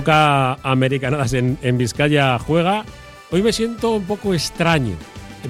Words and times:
Toca 0.00 0.54
Americanadas 0.62 1.34
en, 1.34 1.58
en 1.60 1.76
Vizcaya, 1.76 2.38
juega. 2.38 2.86
Hoy 3.30 3.42
me 3.42 3.52
siento 3.52 3.90
un 3.96 4.04
poco 4.04 4.32
extraño. 4.32 4.94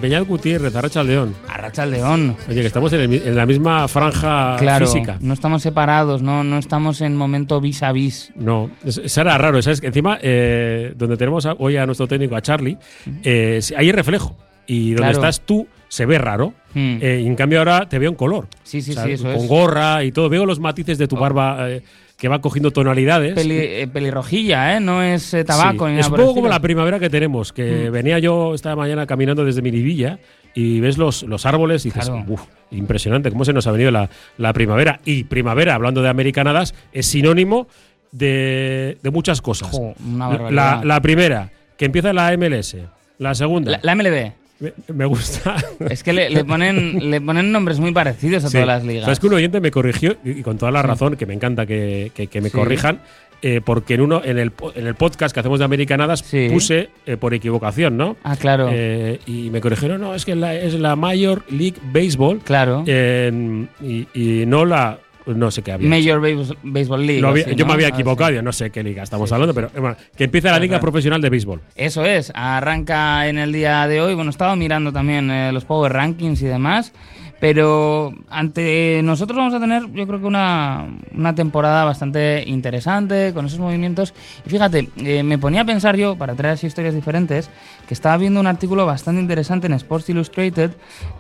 Peñal 0.01 0.25
Gutiérrez, 0.25 0.75
Arracha 0.75 1.05
León. 1.05 1.37
Arracha 1.49 1.87
León. 1.87 2.37
Oye, 2.49 2.61
que 2.63 2.67
estamos 2.67 2.93
en, 2.95 3.01
el- 3.13 3.29
en 3.29 3.37
la 3.37 3.47
misma 3.47 3.87
franja 3.87 4.57
Claro, 4.59 4.87
física. 4.89 5.19
no 5.21 5.35
estamos 5.35 5.63
separados, 5.63 6.21
no, 6.23 6.43
no 6.43 6.59
estamos 6.59 7.01
en 7.01 7.17
momento 7.17 7.61
vis 7.61 7.85
a 7.85 7.93
vis. 7.93 8.33
No, 8.35 8.73
es- 8.85 9.01
será 9.07 9.39
raro, 9.39 9.63
¿sabes? 9.63 9.81
Que 9.81 9.87
encima, 9.87 10.19
eh, 10.21 10.95
donde 10.97 11.17
tenemos 11.17 11.47
hoy 11.59 11.77
a 11.77 11.87
nuestro 11.87 12.09
técnico, 12.09 12.35
a 12.35 12.43
Charlie, 12.43 12.77
eh, 13.23 13.61
hay 13.77 13.93
reflejo. 13.93 14.37
Y 14.67 14.91
donde 14.95 15.13
Claro. 15.13 15.19
estás 15.19 15.41
tú 15.47 15.67
se 15.89 16.07
ve 16.07 16.19
raro. 16.19 16.55
Mm. 16.75 16.99
Eh, 17.01 17.21
y 17.23 17.27
en 17.27 17.35
cambio 17.37 17.59
ahora 17.61 17.89
te 17.89 17.99
veo 18.01 18.11
en 18.11 18.17
color. 18.17 18.47
Sí, 18.65 18.83
sí, 18.83 18.93
O 18.93 18.95
sea, 18.95 19.05
sí, 19.05 19.13
eso 19.13 19.25
Con 19.25 19.35
es. 19.37 19.49
gorra 19.49 20.03
y 20.05 20.11
todo. 20.13 20.29
Veo 20.29 20.45
los 20.47 20.59
matices 20.61 20.99
de 20.99 21.07
tu 21.09 21.17
barba 21.17 21.69
eh, 21.71 21.83
que 22.21 22.29
va 22.29 22.41
cogiendo 22.41 22.71
tonalidades. 22.71 23.35
Peli- 23.35 23.57
eh, 23.59 23.89
pelirrojilla, 23.93 24.77
¿eh? 24.77 24.81
No 24.81 25.03
es 25.03 25.33
eh, 25.35 25.43
tabaco 25.43 25.87
Sí, 25.89 25.95
ni 25.95 26.01
Es 26.01 26.09
un 26.09 26.17
poco 26.17 26.35
como 26.35 26.49
la 26.49 26.61
primavera 26.61 26.99
que 27.01 27.09
tenemos, 27.11 27.53
que 27.53 27.89
Mm. 27.89 27.93
venía 27.93 28.19
yo 28.19 28.55
esta 28.55 28.77
mañana 28.77 29.07
caminando 29.07 29.45
desde 29.45 29.63
Miribilla 29.63 30.19
y 30.55 30.81
ves 30.81 30.99
los, 30.99 31.23
los 31.23 31.47
árboles 31.47 31.87
y 31.87 31.89
dices, 31.89 32.05
Claro. 32.11 32.25
"Uf, 32.29 32.43
impresionante, 32.73 33.31
cómo 33.31 33.45
se 33.47 33.53
nos 33.55 33.67
ha 33.67 33.73
venido 33.73 33.91
la, 33.91 34.11
la 34.37 34.53
primavera. 34.53 35.01
Y 35.07 35.25
primavera, 35.25 35.75
hablando 35.75 36.03
de 36.03 36.09
americanadas, 36.11 36.75
es 36.93 37.07
sinónimo 37.07 37.67
de, 38.13 38.99
de 39.03 39.11
muchas 39.11 39.41
cosas. 39.41 39.71
Jo, 39.71 39.95
una 40.07 40.51
la, 40.51 40.83
la 40.85 41.01
primera, 41.01 41.51
que 41.79 41.87
empieza 41.87 42.13
la 42.13 42.33
MLS. 42.37 42.77
La 43.19 43.35
segunda, 43.35 43.71
La, 43.73 43.81
la 43.83 43.95
MLB. 43.95 44.33
Me, 44.61 44.73
me 44.95 45.05
gusta. 45.07 45.57
Es 45.89 46.03
que 46.03 46.13
le, 46.13 46.31
le 46.31 46.45
ponen, 46.45 47.11
le 47.11 47.21
ponen 47.21 47.51
nombres 47.51 47.81
muy 47.81 47.93
parecidos 47.93 48.45
a 48.45 48.49
Sí. 48.49 48.53
todas 48.53 48.67
las 48.69 48.85
ligas. 48.85 49.05
Sabes 49.05 49.19
que 49.21 49.27
un 49.27 49.35
oyente 49.35 49.61
me 49.61 49.71
corrigió, 49.71 50.17
y 50.25 50.43
con 50.43 50.59
toda 50.59 50.71
la 50.71 50.83
razón, 50.83 51.17
que 51.17 51.27
me 51.27 51.35
encanta 51.35 51.67
que, 51.67 52.13
que- 52.15 52.27
que 52.29 52.41
me 52.41 52.51
Sí. 52.51 52.57
corrijan, 52.57 53.01
eh, 53.43 53.63
porque 53.65 53.95
en 53.95 54.03
uno 54.03 54.21
en 54.23 54.39
el, 54.39 54.53
en 54.75 54.87
el 54.87 54.95
podcast 54.97 55.33
que 55.33 55.41
hacemos 55.41 55.59
de 55.61 55.65
Americanadas 55.65 56.21
Sí. 56.21 56.49
puse 56.51 56.91
eh, 57.07 57.17
por 57.17 57.33
equivocación, 57.33 57.97
¿no? 57.97 58.17
Ah, 58.23 58.37
claro. 58.37 58.69
Eh, 58.71 59.19
y 59.27 59.49
me 59.51 59.63
corrigieron, 59.63 60.01
no, 60.01 60.15
es 60.15 60.27
que 60.27 60.35
la- 60.35 60.55
es 60.55 60.75
la 60.75 60.95
Major 60.95 61.43
League 61.51 61.77
Baseball 61.93 62.39
claro. 62.41 62.85
y, 62.87 64.07
y 64.15 64.45
no 64.47 64.65
la. 64.67 64.99
No 65.27 65.51
sé 65.51 65.63
qué 65.63 65.73
había. 65.73 65.89
Major 65.89 66.21
Base- 66.21 66.55
Baseball 66.63 67.07
League. 67.07 67.21
Lo 67.21 67.29
había- 67.29 67.45
así, 67.47 67.55
yo 67.55 67.65
¿no? 67.65 67.69
me 67.69 67.75
había 67.75 67.89
equivocado, 67.89 68.31
yo 68.33 68.43
no 68.43 68.53
sé 68.53 68.71
qué 68.71 68.83
liga 68.83 69.03
estamos 69.03 69.29
Sí, 69.29 69.35
hablando, 69.35 69.53
sí, 69.53 69.61
pero 69.73 69.81
bueno, 69.81 69.97
que 70.17 70.25
empieza 70.25 70.51
la 70.51 70.59
Liga 70.59 70.73
claro. 70.73 70.83
Profesional 70.83 71.21
de 71.21 71.31
Béisbol. 71.31 71.61
Eso 71.77 72.05
es, 72.05 72.33
arranca 72.35 73.29
en 73.29 73.39
el 73.39 73.53
día 73.53 73.87
de 73.87 74.01
hoy. 74.01 74.15
Bueno, 74.15 74.31
he 74.31 74.33
estado 74.33 74.57
mirando 74.57 74.93
también 74.93 75.31
eh, 75.31 75.53
los 75.53 75.65
Power 75.65 75.93
Rankings 75.93 76.41
y 76.43 76.47
demás, 76.47 76.93
pero 77.39 78.13
ante 78.29 79.01
nosotros 79.03 79.37
vamos 79.39 79.55
a 79.55 79.61
tener, 79.61 79.91
yo 79.93 80.07
creo 80.07 80.21
que 80.21 80.27
una, 80.27 80.87
una 81.15 81.35
temporada 81.35 81.85
bastante 81.85 82.45
interesante 82.47 83.33
con 83.35 83.47
esos 83.47 83.59
movimientos. 83.59 84.13
Y 84.47 84.51
fíjate, 84.51 84.89
eh, 84.99 85.23
me 85.23 85.39
ponía 85.39 85.63
a 85.63 85.65
pensar 85.65 85.97
yo, 85.97 86.17
para 86.17 86.35
traer 86.35 86.55
así 86.55 86.67
historias 86.67 86.95
diferentes, 86.95 87.49
que 87.89 87.95
estaba 87.95 88.17
viendo 88.19 88.41
un 88.41 88.47
artículo 88.47 88.85
bastante 88.87 89.21
interesante 89.23 89.67
en 89.69 89.73
Sports 89.75 90.09
Illustrated 90.11 90.73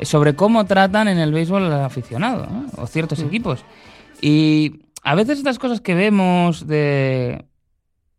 sobre 0.02 0.34
cómo 0.34 0.66
tratan 0.66 1.08
en 1.08 1.18
el 1.18 1.32
béisbol 1.32 1.64
al 1.64 1.84
aficionado, 1.84 2.46
¿no? 2.50 2.66
o 2.82 2.86
ciertos 2.86 3.20
equipos. 3.20 3.64
Y 4.20 4.80
a 5.02 5.14
veces 5.14 5.38
estas 5.38 5.58
cosas 5.58 5.80
que 5.80 5.94
vemos 5.94 6.66
de 6.66 7.44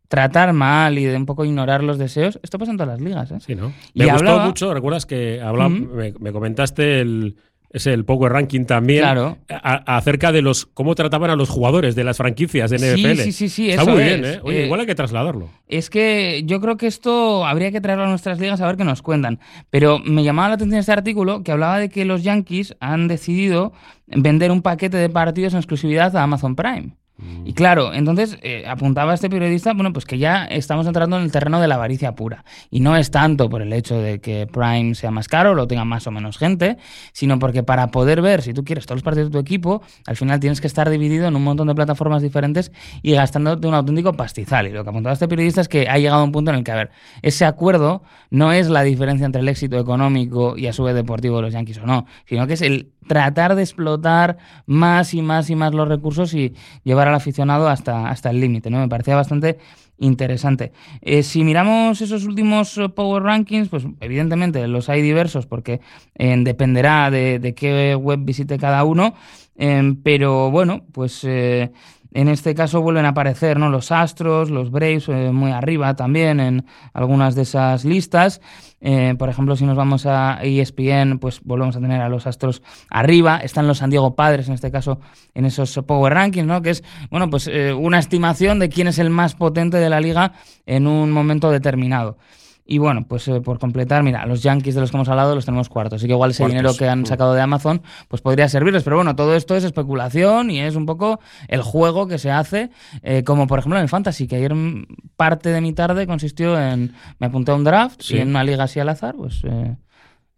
tratar 0.08 0.52
mal 0.52 0.98
y 0.98 1.04
de 1.04 1.16
un 1.16 1.24
poco 1.26 1.44
ignorar 1.44 1.82
los 1.82 1.96
deseos, 1.98 2.38
esto 2.42 2.58
pasa 2.58 2.70
en 2.72 2.76
todas 2.76 2.88
las 2.98 3.00
ligas, 3.00 3.30
¿eh? 3.30 3.38
Sí, 3.40 3.54
¿no? 3.54 3.72
Y 3.94 4.00
Me 4.00 4.06
gustó 4.12 4.18
hablaba- 4.28 4.46
mucho, 4.46 4.74
¿recuerdas 4.74 5.06
que 5.06 5.40
hablaba, 5.40 5.70
me 5.70 6.32
comentaste 6.32 7.00
el, 7.00 7.36
ese, 7.72 7.92
el 7.92 8.04
Power 8.04 8.32
Ranking 8.32 8.64
también? 8.64 9.00
Claro. 9.00 9.38
a- 9.48 9.96
acerca 9.96 10.32
de 10.32 10.42
los 10.42 10.66
cómo 10.66 10.94
trataban 10.94 11.30
a 11.30 11.36
los 11.36 11.48
jugadores 11.48 11.94
de 11.94 12.04
las 12.04 12.16
franquicias 12.16 12.70
de 12.70 12.78
Sí, 12.78 13.02
NFL. 13.02 13.20
sí, 13.22 13.32
sí, 13.32 13.48
sí, 13.48 13.70
Está 13.70 13.82
eso 13.82 13.90
muy 13.92 14.02
es. 14.02 14.08
bien, 14.20 14.24
¿eh? 14.34 14.40
Oye, 14.42 14.62
Eh, 14.62 14.64
igual 14.66 14.80
hay 14.80 14.86
que 14.86 14.94
trasladarlo. 14.94 15.48
Es 15.68 15.90
que 15.90 16.42
yo 16.44 16.60
creo 16.60 16.76
que 16.76 16.86
esto 16.86 17.46
habría 17.46 17.70
que 17.72 17.80
traerlo 17.80 18.04
a 18.04 18.08
nuestras 18.08 18.38
ligas 18.38 18.60
a 18.60 18.66
ver 18.66 18.76
qué 18.76 18.84
nos 18.84 19.02
cuentan. 19.02 19.40
Pero 19.70 19.98
me 19.98 20.22
llamaba 20.24 20.48
la 20.48 20.54
atención 20.54 20.78
este 20.80 20.92
artículo 20.92 21.42
que 21.42 21.52
hablaba 21.52 21.78
de 21.78 21.88
que 21.88 22.04
los 22.04 22.22
Yankees 22.22 22.76
han 22.80 23.08
decidido 23.08 23.72
vender 24.06 24.50
un 24.50 24.62
paquete 24.62 24.96
de 24.98 25.08
partidos 25.08 25.54
en 25.54 25.58
exclusividad 25.60 26.14
a 26.16 26.22
Amazon 26.22 26.54
Prime. 26.56 26.96
Y 27.44 27.54
claro, 27.54 27.92
entonces 27.92 28.38
eh, 28.42 28.64
apuntaba 28.68 29.14
este 29.14 29.28
periodista, 29.28 29.72
bueno, 29.72 29.92
pues 29.92 30.04
que 30.04 30.18
ya 30.18 30.44
estamos 30.44 30.86
entrando 30.86 31.16
en 31.16 31.24
el 31.24 31.32
terreno 31.32 31.60
de 31.60 31.68
la 31.68 31.74
avaricia 31.74 32.14
pura. 32.14 32.44
Y 32.70 32.80
no 32.80 32.96
es 32.96 33.10
tanto 33.10 33.50
por 33.50 33.62
el 33.62 33.72
hecho 33.72 33.98
de 33.98 34.20
que 34.20 34.46
Prime 34.46 34.94
sea 34.94 35.10
más 35.10 35.28
caro, 35.28 35.54
lo 35.54 35.66
tenga 35.66 35.84
más 35.84 36.06
o 36.06 36.10
menos 36.10 36.38
gente, 36.38 36.76
sino 37.12 37.38
porque 37.38 37.62
para 37.62 37.88
poder 37.88 38.22
ver, 38.22 38.42
si 38.42 38.54
tú 38.54 38.64
quieres 38.64 38.86
todos 38.86 38.98
los 38.98 39.02
partidos 39.02 39.30
de 39.30 39.32
tu 39.32 39.38
equipo, 39.38 39.82
al 40.06 40.16
final 40.16 40.38
tienes 40.40 40.60
que 40.60 40.66
estar 40.66 40.88
dividido 40.88 41.26
en 41.26 41.34
un 41.34 41.42
montón 41.42 41.66
de 41.66 41.74
plataformas 41.74 42.22
diferentes 42.22 42.70
y 43.02 43.12
gastándote 43.12 43.66
un 43.66 43.74
auténtico 43.74 44.12
pastizal. 44.12 44.68
Y 44.68 44.70
lo 44.70 44.84
que 44.84 44.90
apuntaba 44.90 45.12
este 45.12 45.28
periodista 45.28 45.60
es 45.60 45.68
que 45.68 45.88
ha 45.88 45.98
llegado 45.98 46.20
a 46.20 46.24
un 46.24 46.32
punto 46.32 46.50
en 46.50 46.58
el 46.58 46.64
que, 46.64 46.72
a 46.72 46.76
ver, 46.76 46.90
ese 47.22 47.44
acuerdo 47.44 48.02
no 48.30 48.52
es 48.52 48.68
la 48.68 48.82
diferencia 48.82 49.26
entre 49.26 49.42
el 49.42 49.48
éxito 49.48 49.78
económico 49.78 50.56
y 50.56 50.66
a 50.66 50.72
su 50.72 50.84
vez 50.84 50.94
deportivo 50.94 51.36
de 51.36 51.42
los 51.42 51.52
Yankees 51.52 51.78
o 51.78 51.86
no, 51.86 52.06
sino 52.26 52.46
que 52.46 52.54
es 52.54 52.62
el 52.62 52.92
tratar 53.06 53.54
de 53.54 53.62
explotar 53.62 54.38
más 54.66 55.14
y 55.14 55.22
más 55.22 55.50
y 55.50 55.56
más 55.56 55.74
los 55.74 55.88
recursos 55.88 56.34
y 56.34 56.54
llevar 56.84 57.08
aficionado 57.14 57.68
hasta, 57.68 58.08
hasta 58.08 58.30
el 58.30 58.40
límite, 58.40 58.70
¿no? 58.70 58.78
Me 58.78 58.88
parecía 58.88 59.16
bastante 59.16 59.58
interesante. 59.98 60.72
Eh, 61.00 61.22
si 61.22 61.44
miramos 61.44 62.00
esos 62.00 62.24
últimos 62.24 62.76
eh, 62.78 62.88
Power 62.88 63.22
Rankings, 63.22 63.68
pues 63.68 63.84
evidentemente 64.00 64.66
los 64.66 64.88
hay 64.88 65.02
diversos 65.02 65.46
porque 65.46 65.80
eh, 66.16 66.34
dependerá 66.38 67.10
de, 67.10 67.38
de 67.38 67.54
qué 67.54 67.94
web 67.94 68.20
visite 68.22 68.58
cada 68.58 68.84
uno, 68.84 69.14
eh, 69.56 69.94
pero 70.02 70.50
bueno, 70.50 70.84
pues... 70.92 71.24
eh, 71.24 71.72
en 72.14 72.28
este 72.28 72.54
caso 72.54 72.82
vuelven 72.82 73.06
a 73.06 73.10
aparecer 73.10 73.58
¿no? 73.58 73.70
los 73.70 73.90
Astros, 73.90 74.50
los 74.50 74.70
Braves 74.70 75.08
eh, 75.08 75.30
muy 75.32 75.50
arriba 75.50 75.96
también 75.96 76.40
en 76.40 76.66
algunas 76.92 77.34
de 77.34 77.42
esas 77.42 77.84
listas. 77.86 78.40
Eh, 78.82 79.14
por 79.18 79.30
ejemplo, 79.30 79.56
si 79.56 79.64
nos 79.64 79.76
vamos 79.76 80.04
a 80.04 80.40
ESPN, 80.42 81.18
pues 81.18 81.40
volvemos 81.42 81.76
a 81.76 81.80
tener 81.80 82.02
a 82.02 82.10
los 82.10 82.26
Astros 82.26 82.62
arriba. 82.90 83.38
Están 83.38 83.66
los 83.66 83.78
San 83.78 83.88
Diego 83.88 84.14
Padres, 84.14 84.48
en 84.48 84.54
este 84.54 84.70
caso, 84.70 85.00
en 85.34 85.46
esos 85.46 85.72
Power 85.86 86.12
Rankings, 86.12 86.46
¿no? 86.46 86.60
que 86.60 86.70
es 86.70 86.84
bueno, 87.10 87.30
pues, 87.30 87.48
eh, 87.48 87.72
una 87.72 87.98
estimación 87.98 88.58
de 88.58 88.68
quién 88.68 88.88
es 88.88 88.98
el 88.98 89.08
más 89.08 89.34
potente 89.34 89.78
de 89.78 89.88
la 89.88 90.00
liga 90.00 90.34
en 90.66 90.86
un 90.86 91.10
momento 91.10 91.50
determinado. 91.50 92.18
Y 92.64 92.78
bueno, 92.78 93.04
pues 93.08 93.26
eh, 93.28 93.40
por 93.40 93.58
completar, 93.58 94.02
mira, 94.04 94.24
los 94.24 94.42
Yankees 94.42 94.74
de 94.76 94.80
los 94.80 94.90
que 94.90 94.96
hemos 94.96 95.08
hablado 95.08 95.34
los 95.34 95.44
tenemos 95.44 95.68
cuartos. 95.68 95.96
Así 95.98 96.06
que 96.06 96.12
igual 96.12 96.30
ese 96.30 96.42
Cuartos. 96.44 96.54
dinero 96.54 96.76
que 96.76 96.88
han 96.88 97.00
Mm. 97.00 97.06
sacado 97.06 97.34
de 97.34 97.40
Amazon, 97.42 97.82
pues 98.08 98.22
podría 98.22 98.48
servirles. 98.48 98.84
Pero 98.84 98.96
bueno, 98.96 99.16
todo 99.16 99.34
esto 99.34 99.56
es 99.56 99.64
especulación 99.64 100.50
y 100.50 100.60
es 100.60 100.76
un 100.76 100.86
poco 100.86 101.18
el 101.48 101.60
juego 101.62 102.06
que 102.06 102.18
se 102.18 102.30
hace, 102.30 102.70
eh, 103.02 103.24
como 103.24 103.46
por 103.48 103.58
ejemplo 103.58 103.78
en 103.78 103.82
el 103.82 103.88
Fantasy, 103.88 104.28
que 104.28 104.36
ayer 104.36 104.54
mm, 104.54 104.86
parte 105.16 105.48
de 105.50 105.60
mi 105.60 105.72
tarde 105.72 106.06
consistió 106.06 106.58
en. 106.60 106.92
Me 107.18 107.26
apunté 107.26 107.50
a 107.50 107.54
un 107.56 107.64
draft 107.64 108.00
Sí. 108.00 108.16
y 108.16 108.20
en 108.20 108.28
una 108.28 108.44
liga 108.44 108.64
así 108.64 108.78
al 108.80 108.88
azar, 108.88 109.14
pues. 109.16 109.42
eh, 109.44 109.76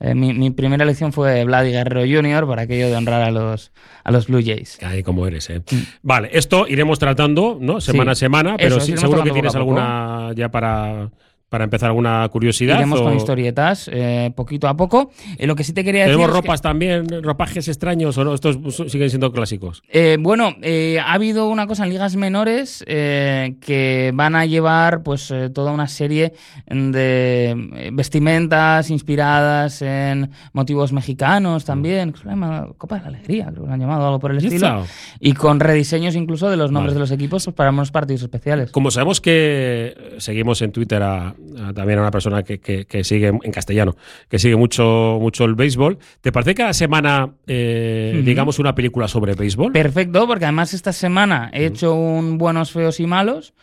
eh, 0.00 0.14
mi, 0.14 0.34
mi 0.34 0.50
primera 0.50 0.82
elección 0.82 1.12
fue 1.12 1.44
Vladi 1.44 1.70
Guerrero 1.70 2.00
Jr. 2.00 2.46
para 2.48 2.62
aquello 2.62 2.88
de 2.88 2.96
honrar 2.96 3.22
a 3.22 3.30
los, 3.30 3.70
a 4.02 4.10
los 4.10 4.26
Blue 4.26 4.42
Jays. 4.44 4.78
Ay, 4.82 5.02
como 5.02 5.26
eres, 5.26 5.48
¿eh? 5.50 5.62
Vale, 6.02 6.30
esto 6.32 6.66
iremos 6.66 6.98
tratando, 6.98 7.56
¿no? 7.60 7.80
Semana 7.80 8.12
a 8.12 8.14
semana, 8.14 8.56
pero 8.58 8.76
Eso, 8.78 8.86
sí, 8.86 8.96
seguro 8.96 9.22
que 9.22 9.30
tienes 9.30 9.54
alguna 9.54 10.32
ya 10.34 10.50
para, 10.50 11.10
para 11.48 11.64
empezar 11.64 11.88
alguna 11.90 12.28
curiosidad. 12.30 12.76
Iremos 12.76 13.00
o- 13.00 13.04
con 13.04 13.14
historietas 13.16 13.88
eh, 13.92 14.32
poquito 14.34 14.66
a 14.66 14.76
poco. 14.76 15.10
Eh, 15.38 15.46
lo 15.46 15.54
que 15.54 15.62
sí 15.64 15.72
te 15.72 15.84
quería 15.84 16.02
decir. 16.02 16.16
¿Tenemos 16.16 16.30
es 16.36 16.40
que- 16.42 16.46
ropas 16.46 16.62
también, 16.62 17.06
ropajes 17.22 17.68
extraños 17.68 18.18
o 18.18 18.24
no? 18.24 18.34
Estos 18.34 18.58
siguen 18.90 19.08
siendo 19.10 19.30
clásicos. 19.32 19.82
Eh, 19.88 20.16
bueno, 20.20 20.54
eh, 20.62 20.98
ha 20.98 21.12
habido 21.12 21.48
una 21.48 21.66
cosa 21.66 21.84
en 21.84 21.90
ligas 21.90 22.16
menores 22.16 22.84
eh, 22.88 23.56
que 23.60 24.10
van 24.14 24.34
a 24.34 24.46
llevar 24.46 25.02
pues 25.04 25.30
eh, 25.30 25.48
toda 25.50 25.70
una 25.72 25.86
serie 25.86 26.32
de 26.66 27.90
vestimentas 27.92 28.90
inspiradas 28.90 29.80
en 29.82 30.30
motivos 30.52 30.92
mexicanos 30.92 31.64
también. 31.64 32.12
que 32.12 32.18
se 32.20 32.24
llama 32.28 32.68
Copa 32.78 32.96
de 32.96 33.02
la 33.02 33.08
Alegría, 33.08 33.46
creo 33.50 33.62
que 33.62 33.68
lo 33.68 33.72
han 33.74 33.80
llamado 33.80 34.06
algo 34.06 34.18
por 34.18 34.30
el 34.32 34.38
estilo. 34.38 34.84
Y 35.20 35.32
con 35.34 35.60
rediseños 35.60 36.14
incluso 36.16 36.50
de 36.50 36.56
los 36.56 36.70
nombres 36.70 36.94
Vale. 36.94 36.94
de 36.94 37.00
los 37.00 37.10
equipos 37.10 37.44
pues, 37.44 37.54
para 37.54 37.70
unos 37.70 37.90
partidos 37.90 38.22
especiales. 38.22 38.70
Como 38.70 38.90
sabemos 38.90 39.20
que 39.20 40.14
seguimos 40.18 40.60
en 40.62 40.72
Twitter 40.72 41.02
a 41.02 41.34
también 41.74 41.98
a 41.98 42.02
una 42.02 42.10
persona 42.10 42.42
que, 42.42 42.58
que- 42.60 42.84
que 42.86 43.04
sigue 43.04 43.28
en 43.28 43.52
castellano, 43.52 43.96
que 44.28 44.38
sigue 44.38 44.56
mucho, 44.56 45.18
mucho 45.20 45.44
el 45.44 45.54
béisbol, 45.54 45.98
¿te 46.20 46.32
parece 46.32 46.50
que 46.50 46.62
cada 46.62 46.72
semana 46.72 47.34
eh, 47.46 48.22
digamos 48.24 48.58
una 48.58 48.74
película 48.74 49.08
sobre 49.08 49.34
béisbol? 49.34 49.72
Perfecto, 49.72 50.26
porque 50.26 50.44
además 50.44 50.74
esta 50.74 50.92
semana 50.92 51.50
he 51.52 51.66
hecho 51.66 51.94
un 51.94 52.38
buenos, 52.38 52.70
feos 52.72 53.00
y 53.00 53.06
malos 53.06 53.54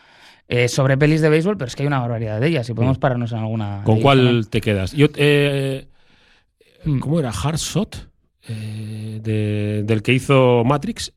eh, 0.48 0.68
sobre 0.68 0.96
pelis 0.98 1.20
de 1.20 1.28
béisbol, 1.30 1.56
pero 1.56 1.68
es 1.68 1.76
que 1.76 1.82
hay 1.82 1.86
una 1.86 2.00
barbaridad 2.00 2.40
de 2.40 2.48
ellas 2.48 2.68
y 2.68 2.74
podemos 2.74 2.98
pararnos 2.98 3.32
en 3.32 3.38
alguna. 3.38 3.82
¿Con 3.84 4.00
cuál 4.00 4.18
también. 4.18 4.44
te 4.50 4.60
quedas? 4.60 4.92
Yo, 4.92 5.06
eh, 5.16 5.86
Mm. 6.84 6.98
¿Cómo 6.98 7.20
era? 7.20 7.30
¿Hard 7.30 7.58
Shot? 7.58 8.08
De- 8.48 9.82
del 9.84 10.02
que 10.02 10.12
hizo 10.12 10.62
Matrix. 10.64 11.12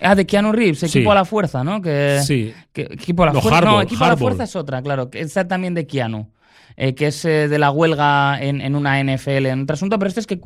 Ah, 0.00 0.14
de 0.14 0.26
Keanu 0.26 0.52
Reeves, 0.52 0.80
Sí. 0.80 0.86
Equipo 0.86 1.12
a 1.12 1.14
la 1.14 1.24
Fuerza, 1.24 1.64
¿no? 1.64 1.80
Que, 1.80 2.20
Sí. 2.22 2.52
que- 2.72 2.82
equipo 2.90 3.22
a 3.22 3.26
la 3.26 3.32
Fuerza. 3.32 3.48
no, 3.50 3.56
Hardball, 3.66 3.84
Equipo 3.84 4.04
a 4.04 4.08
la. 4.08 4.16
Fuerza 4.16 4.44
es 4.44 4.56
otra, 4.56 4.82
claro. 4.82 5.10
que 5.10 5.20
Está 5.20 5.46
también 5.48 5.74
de 5.74 5.86
Keanu. 5.86 6.30
eh, 6.78 6.94
que 6.94 7.06
es 7.06 7.24
eh, 7.24 7.48
de 7.48 7.58
la 7.58 7.70
huelga 7.70 8.38
en, 8.38 8.60
en 8.60 8.74
una 8.74 9.00
NFL, 9.00 9.46
en 9.46 9.62
otro 9.62 9.72
asunto, 9.74 9.98
pero 9.98 10.08
este 10.10 10.20
es 10.20 10.26
que 10.26 10.38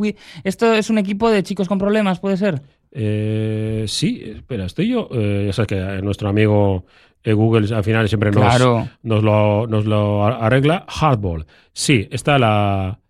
esto 0.44 0.73
es 0.73 0.88
un 0.88 0.99
equipo 0.99 1.29
de 1.29 1.43
chicos 1.43 1.67
con 1.67 1.76
problemas, 1.79 2.20
¿puede 2.20 2.37
ser? 2.37 2.62
Eh, 2.93 3.85
sí, 3.88 4.23
espera, 4.37 4.67
estoy 4.67 4.88
yo. 4.91 5.08
Eh, 5.12 5.44
ya 5.47 5.52
sabes 5.52 5.67
que 5.67 6.02
nuestro 6.02 6.29
amigo 6.29 6.85
Google 7.25 7.75
al 7.75 7.82
final 7.82 8.08
siempre 8.08 8.31
nos, 8.31 8.44
Claro. 8.44 8.88
nos, 9.02 9.25
lo, 9.25 9.67
nos 9.67 9.87
lo 9.87 10.25
arregla. 10.25 10.85
Hardball. 10.88 11.47
Sí, 11.73 12.06
está 12.12 12.38
la. 12.38 13.00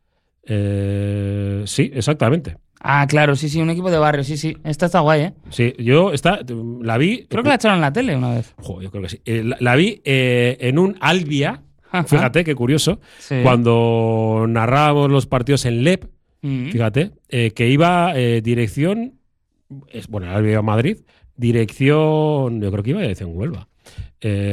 eh, 0.46 1.62
sí, 1.66 1.90
exactamente. 1.94 2.56
Ah, 2.82 3.06
claro, 3.08 3.36
sí, 3.36 3.48
sí, 3.50 3.60
un 3.60 3.68
equipo 3.70 3.90
de 3.90 3.98
barrio, 3.98 4.24
sí, 4.24 4.36
sí. 4.38 4.56
Esta 4.64 4.86
está 4.86 5.00
guay, 5.00 5.20
¿eh? 5.20 5.32
Sí, 5.50 5.74
yo 5.78 6.12
está, 6.12 6.40
la 6.82 6.96
vi. 6.96 7.26
Creo 7.28 7.42
que 7.42 7.50
la 7.50 7.56
echaron 7.56 7.76
en 7.76 7.82
la 7.82 7.92
tele 7.92 8.16
una 8.16 8.34
vez. 8.34 8.54
Jo, 8.56 8.80
yo 8.80 8.90
creo 8.90 9.02
que 9.02 9.08
sí. 9.10 9.20
Eh, 9.26 9.42
la, 9.44 9.56
la 9.60 9.76
vi 9.76 10.00
eh, 10.04 10.56
en 10.60 10.78
un 10.78 10.96
Albia. 11.00 11.62
Ajá. 11.92 12.04
Fíjate 12.04 12.42
qué 12.44 12.54
curioso. 12.54 13.00
Sí. 13.18 13.36
Cuando 13.42 14.46
narrábamos 14.48 15.10
los 15.10 15.26
partidos 15.26 15.64
en 15.66 15.84
LEP, 15.84 16.04
Mm. 16.42 16.70
fíjate, 16.70 17.10
eh, 17.28 17.50
que 17.50 17.68
iba 17.68 18.12
eh, 18.16 18.40
dirección. 18.40 19.18
Es, 19.90 20.08
bueno, 20.08 20.26
el 20.28 20.32
Albia 20.36 20.52
iba 20.52 20.60
a 20.60 20.62
Madrid. 20.62 20.96
Dirección. 21.36 22.60
Yo 22.62 22.70
creo 22.70 22.82
que 22.82 22.90
iba 22.90 23.00
dirección 23.02 23.32
Huelva. 23.34 23.68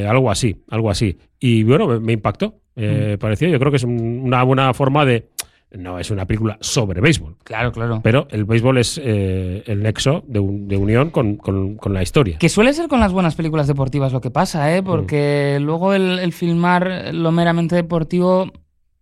Algo 0.08 0.30
así, 0.30 0.56
algo 0.68 0.90
así. 0.90 1.16
Y 1.40 1.62
bueno, 1.62 1.86
me, 1.88 2.00
me 2.00 2.12
impactó. 2.12 2.60
Eh, 2.76 3.14
Mm. 3.16 3.18
Pareció, 3.18 3.48
yo 3.48 3.58
creo 3.58 3.70
que 3.72 3.76
es 3.78 3.84
un- 3.84 4.20
una 4.24 4.42
buena 4.42 4.72
forma 4.74 5.04
de. 5.04 5.28
No 5.70 5.98
es 5.98 6.10
una 6.10 6.24
película 6.26 6.56
sobre 6.62 7.00
béisbol, 7.02 7.36
Claro, 7.44 7.72
claro. 7.72 8.00
pero 8.02 8.26
el 8.30 8.44
béisbol 8.46 8.78
es 8.78 8.98
eh, 9.04 9.62
el 9.66 9.82
nexo 9.82 10.24
de, 10.26 10.38
un- 10.40 10.66
de 10.66 10.76
unión 10.78 11.10
con, 11.10 11.36
con- 11.36 11.76
con 11.76 11.92
la 11.92 12.02
historia. 12.02 12.38
Que 12.38 12.48
suele 12.48 12.72
ser 12.72 12.88
con 12.88 13.00
las 13.00 13.12
buenas 13.12 13.34
películas 13.34 13.66
deportivas 13.66 14.12
lo 14.12 14.22
que 14.22 14.30
pasa, 14.30 14.74
¿eh? 14.74 14.82
Porque 14.82 15.58
luego 15.60 15.92
el, 15.92 16.20
el 16.20 16.32
filmar 16.32 17.10
lo 17.12 17.32
meramente 17.32 17.76
deportivo 17.76 18.50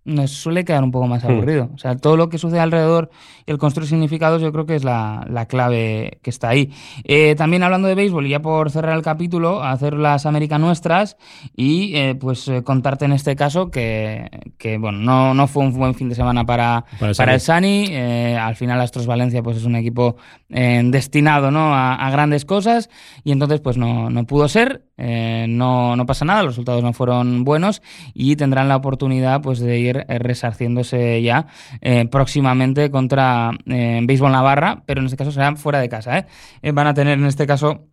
nos 0.06 0.31
suele 0.31 0.64
quedar 0.64 0.82
un 0.85 0.91
poco 0.93 1.06
más 1.06 1.23
Mm. 1.25 1.26
aburrido. 1.31 1.69
O 1.75 1.79
sea, 1.79 1.97
todo 1.97 2.17
lo 2.17 2.29
que 2.29 2.38
sucede 2.38 2.61
alrededor 2.61 3.11
y 3.44 3.50
el 3.50 3.58
construir 3.58 3.88
significados 3.88 4.41
yo 4.41 4.53
creo 4.53 4.64
que 4.64 4.76
es 4.76 4.85
la, 4.85 5.26
la 5.29 5.47
clave 5.47 6.19
que 6.23 6.31
está 6.31 6.49
ahí. 6.49 6.70
Eh, 7.05 7.35
también 7.37 7.62
hablando 7.62 7.88
de 7.88 7.94
béisbol, 7.94 8.26
y 8.26 8.31
ya 8.31 8.41
por 8.41 8.70
cerrar 8.70 8.97
el 8.97 9.03
capítulo, 9.03 9.62
hacer 9.62 9.94
las 9.94 10.25
Américas 10.25 10.58
nuestras 10.61 11.17
y 11.56 11.94
eh, 11.97 12.14
pues 12.14 12.49
eh, 12.49 12.62
contarte 12.62 13.05
en 13.05 13.12
este 13.12 13.37
caso 13.37 13.70
que, 13.70 14.31
que, 14.58 14.79
bueno, 14.79 14.99
no, 14.99 15.35
no 15.35 15.47
fue 15.49 15.64
un 15.64 15.73
buen 15.75 15.94
fin 15.94 16.09
de 16.09 16.14
semana 16.14 16.44
para, 16.47 16.85
Para 16.99 17.11
el 17.11 17.17
para 17.17 17.35
el 17.35 17.41
Sani. 17.41 17.94
Al 17.97 18.56
final 18.56 18.81
Astros 18.81 19.06
Valencia 19.06 19.43
pues 19.43 19.56
es 19.59 19.64
un 19.64 19.76
equipo 19.76 20.17
destinado 20.49 21.50
¿no? 21.50 21.75
a, 21.75 21.94
a 21.94 22.11
grandes 22.11 22.44
cosas 22.44 22.88
y 23.25 23.32
entonces 23.32 23.61
pues 23.61 23.76
no, 23.76 24.11
no 24.11 24.25
pudo 24.25 24.49
ser. 24.49 24.85
No, 24.99 25.94
no 25.94 26.06
pasa 26.06 26.25
nada, 26.25 26.43
los 26.43 26.52
resultados 26.52 26.82
no 26.82 26.93
fueron 26.94 27.44
buenos 27.44 27.82
y 28.14 28.37
tendrán 28.37 28.69
la 28.69 28.76
oportunidad 28.76 29.43
pues 29.43 29.59
de 29.59 29.79
ir 29.79 29.95
eh, 30.08 30.19
resarciéndose 30.19 31.22
ya 31.22 31.46
eh, 31.81 32.06
próximamente 32.10 32.90
contra 32.90 33.50
eh, 33.66 34.00
Béisbol 34.02 34.32
Navarra, 34.32 34.82
pero 34.87 35.00
en 35.00 35.06
este 35.06 35.16
caso 35.16 35.32
será 35.32 35.54
fuera 35.56 35.81
de 35.81 35.88
casa. 35.88 36.19
¿eh? 36.62 36.72
Van 36.72 36.87
a 36.87 36.94
tener 36.94 37.19
en 37.19 37.26
este 37.26 37.46
caso 37.46 37.84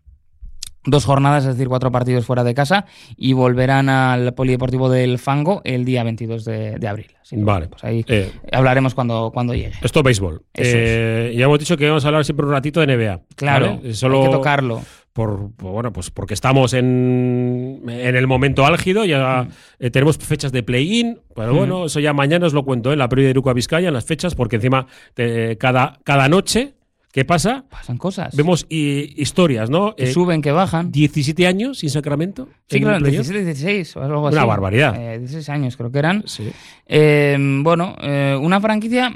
dos 0.85 1.05
jornadas, 1.05 1.45
es 1.45 1.55
decir, 1.55 1.69
cuatro 1.69 1.91
partidos 1.91 2.25
fuera 2.25 2.44
de 2.44 2.53
casa 2.53 2.85
y 3.15 3.31
volverán 3.31 3.88
al 3.88 4.33
Polideportivo 4.33 4.89
del 4.89 5.17
Fango 5.17 5.61
el 5.63 5.85
día 5.85 6.03
22 6.03 6.44
de, 6.44 6.75
de 6.77 6.88
abril. 6.89 7.07
Así 7.21 7.38
que, 7.38 7.41
Vale. 7.44 7.67
Pues 7.67 7.83
ahí 7.85 8.03
Eh, 8.07 8.31
hablaremos 8.51 8.94
cuando, 8.94 9.31
cuando 9.33 9.53
llegue. 9.53 9.71
Esto 9.81 9.99
es 10.01 10.03
béisbol. 10.03 10.44
Ya 10.53 11.45
hemos 11.45 11.59
dicho 11.59 11.77
que 11.77 11.88
vamos 11.88 12.03
a 12.03 12.09
hablar 12.09 12.25
siempre 12.25 12.45
un 12.45 12.51
ratito 12.51 12.81
de 12.81 12.88
NBA. 12.97 13.21
Claro, 13.35 13.77
¿vale? 13.77 13.94
Solo 13.94 14.19
hay 14.23 14.25
que 14.27 14.31
tocarlo. 14.35 14.81
Por, 15.13 15.51
bueno, 15.57 15.94
pues 15.94 16.10
porque 16.10 16.33
estamos 16.33 16.74
en, 16.74 17.83
en 17.88 18.15
el 18.15 18.25
momento 18.25 18.65
álgido, 18.65 19.06
ya 19.06 19.48
eh, 19.77 19.92
tenemos 19.92 20.18
fechas 20.18 20.51
de 20.51 20.63
play-in, 20.63 21.19
pero 21.36 21.54
Mm. 21.54 21.57
bueno, 21.57 21.86
eso 21.86 22.00
ya 22.00 22.13
mañana 22.13 22.48
os 22.48 22.54
lo 22.54 22.65
cuento 22.65 22.92
en 22.92 22.98
la 22.98 23.07
previa 23.10 23.27
de 23.27 23.31
Iruka 23.31 23.54
Vizcaya, 23.54 23.89
en 23.89 23.94
las 23.94 24.06
fechas, 24.06 24.33
porque 24.33 24.56
encima 24.56 24.88
eh, 25.15 25.56
cada, 25.60 26.00
cada 26.04 26.27
noche, 26.30 26.74
¿qué 27.12 27.25
pasa? 27.25 27.65
Pasan 27.69 27.98
cosas. 28.00 28.36
Vemos 28.36 28.65
i- 28.69 29.13
historias, 29.21 29.69
¿no? 29.69 29.95
que 29.95 30.06
Eh, 30.06 30.13
suben, 30.13 30.42
que 30.42 30.51
bajan. 30.51 30.92
17 30.92 31.45
años 31.45 31.77
sin 31.77 31.92
Sacramento. 31.92 32.48
Sí, 32.68 32.80
claro, 32.81 32.98
el 32.98 33.04
playoff. 33.04 33.27
17, 33.27 33.45
16 33.45 33.98
o 33.98 34.01
algo 34.04 34.27
así. 34.30 34.36
Una 34.36 34.45
barbaridad. 34.45 34.95
Eh, 35.00 35.19
16 35.19 35.48
años 35.50 35.77
creo 35.77 35.92
que 35.92 36.00
eran. 36.00 36.24
Sí. 36.25 36.50
Eh, 36.88 37.38
bueno, 37.62 37.95
eh, 38.01 38.36
una 38.42 38.59
franquicia 38.59 39.16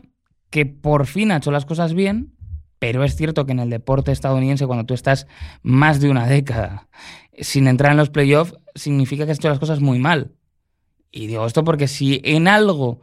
que 0.51 0.67
por 0.67 1.07
fin 1.07 1.31
ha 1.31 1.37
hecho 1.37 1.49
las 1.49 1.65
cosas 1.65 1.93
bien, 1.95 2.33
pero 2.79 3.03
es 3.03 3.15
cierto 3.15 3.45
que 3.45 3.53
en 3.53 3.59
el 3.59 3.69
deporte 3.69 4.11
estadounidense, 4.11 4.67
cuando 4.67 4.85
tú 4.85 4.93
estás 4.93 5.27
más 5.63 5.99
de 5.99 6.09
una 6.09 6.27
década 6.27 6.87
sin 7.39 7.67
entrar 7.67 7.91
en 7.91 7.97
los 7.97 8.09
playoffs, 8.09 8.55
significa 8.75 9.25
que 9.25 9.31
has 9.31 9.39
hecho 9.39 9.49
las 9.49 9.59
cosas 9.59 9.79
muy 9.79 9.99
mal. 9.99 10.31
Y 11.11 11.27
digo 11.27 11.45
esto 11.45 11.63
porque 11.63 11.87
si 11.87 12.21
en 12.23 12.47
algo 12.47 12.99